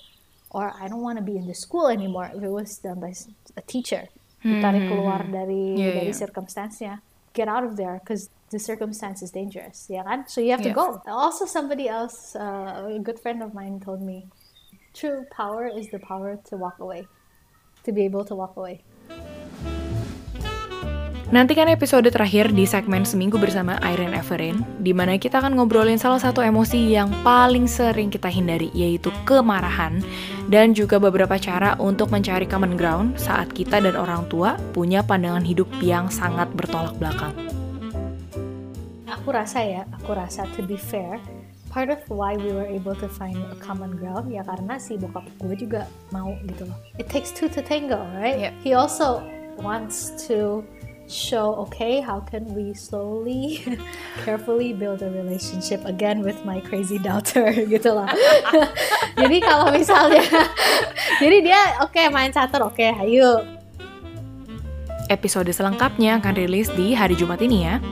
Or 0.51 0.71
I 0.79 0.87
don't 0.87 1.03
want 1.03 1.19
to 1.19 1.25
be 1.27 1.37
in 1.37 1.47
the 1.51 1.55
school 1.55 1.89
anymore 1.91 2.31
if 2.31 2.43
it 2.43 2.55
was 2.55 2.79
done 2.79 3.03
by 3.03 3.13
a 3.59 3.63
teacher. 3.67 4.07
Ditarik 4.41 4.87
hmm. 4.87 4.91
keluar 4.95 5.21
dari 5.27 5.75
yeah, 5.75 5.99
dari 5.99 6.15
yeah. 6.15 6.23
circumstance-nya. 6.23 7.03
Get 7.35 7.51
out 7.51 7.67
of 7.67 7.75
there 7.75 7.99
because 7.99 8.31
the 8.51 8.59
circumstance 8.59 9.23
is 9.23 9.31
dangerous, 9.31 9.87
ya 9.91 10.03
kan? 10.03 10.27
So 10.27 10.41
you 10.41 10.51
have 10.51 10.63
to 10.63 10.75
go. 10.75 11.03
Also 11.07 11.47
somebody 11.47 11.87
else, 11.87 12.35
uh, 12.35 12.91
a 12.91 12.99
good 12.99 13.19
friend 13.19 13.43
of 13.43 13.55
mine 13.55 13.79
told 13.79 14.03
me, 14.03 14.27
true 14.95 15.27
power 15.31 15.67
is 15.67 15.91
the 15.91 16.03
power 16.03 16.39
to 16.51 16.57
walk 16.57 16.79
away. 16.79 17.07
To 17.85 17.93
be 17.93 18.05
able 18.05 18.25
to 18.27 18.35
walk 18.35 18.57
away. 18.57 18.83
Nantikan 21.31 21.71
episode 21.71 22.11
terakhir 22.11 22.51
di 22.51 22.67
segmen 22.67 23.07
Seminggu 23.07 23.39
bersama 23.39 23.79
Irene 23.87 24.19
Everin, 24.19 24.67
di 24.83 24.91
mana 24.91 25.15
kita 25.15 25.39
akan 25.39 25.55
ngobrolin 25.55 25.95
salah 25.95 26.19
satu 26.19 26.43
emosi 26.43 26.91
yang 26.91 27.07
paling 27.23 27.71
sering 27.71 28.11
kita 28.11 28.27
hindari, 28.27 28.67
yaitu 28.75 29.15
kemarahan, 29.23 30.03
dan 30.51 30.75
juga 30.75 30.99
beberapa 30.99 31.39
cara 31.39 31.79
untuk 31.79 32.11
mencari 32.11 32.51
common 32.51 32.75
ground 32.75 33.15
saat 33.15 33.47
kita 33.55 33.79
dan 33.79 33.95
orang 33.95 34.27
tua 34.27 34.59
punya 34.75 35.07
pandangan 35.07 35.47
hidup 35.47 35.71
yang 35.79 36.11
sangat 36.11 36.51
bertolak 36.51 36.99
belakang. 36.99 37.31
Aku 39.07 39.31
rasa 39.31 39.63
ya, 39.63 39.87
aku 40.03 40.19
rasa 40.19 40.51
to 40.59 40.67
be 40.67 40.75
fair, 40.75 41.23
part 41.71 41.95
of 41.95 42.03
why 42.11 42.35
we 42.35 42.51
were 42.51 42.67
able 42.67 42.99
to 42.99 43.07
find 43.07 43.39
a 43.39 43.59
common 43.63 43.95
ground 43.95 44.35
ya 44.35 44.43
karena 44.43 44.83
si 44.83 44.99
bokap 44.99 45.31
gue 45.39 45.55
juga 45.55 45.87
mau 46.11 46.35
gitu 46.43 46.67
loh. 46.67 46.79
It 46.99 47.07
takes 47.07 47.31
two 47.31 47.47
to 47.55 47.63
tango, 47.63 48.03
right? 48.19 48.51
Yeah. 48.51 48.55
He 48.67 48.75
also 48.75 49.23
wants 49.63 50.11
to 50.27 50.67
show 51.11 51.59
okay 51.67 51.99
how 51.99 52.23
can 52.23 52.47
we 52.55 52.71
slowly 52.73 53.67
carefully 54.25 54.71
build 54.71 55.03
a 55.03 55.11
relationship 55.11 55.83
again 55.85 56.23
with 56.23 56.39
my 56.47 56.63
crazy 56.63 56.97
daughter 57.03 57.51
gitu 57.75 57.91
lah 57.91 58.09
jadi 59.21 59.37
kalau 59.43 59.75
misalnya 59.75 60.23
jadi 61.19 61.37
dia 61.43 61.61
oke 61.83 61.91
okay, 61.91 62.07
main 62.09 62.31
catur 62.31 62.63
oke 62.71 62.79
okay, 62.79 62.95
ayo. 62.95 63.43
Episode 65.11 65.51
selengkapnya 65.51 66.23
akan 66.23 66.39
rilis 66.39 66.71
di 66.79 66.95
hari 66.95 67.19
Jumat 67.19 67.43
ini 67.43 67.67
ya 67.67 67.83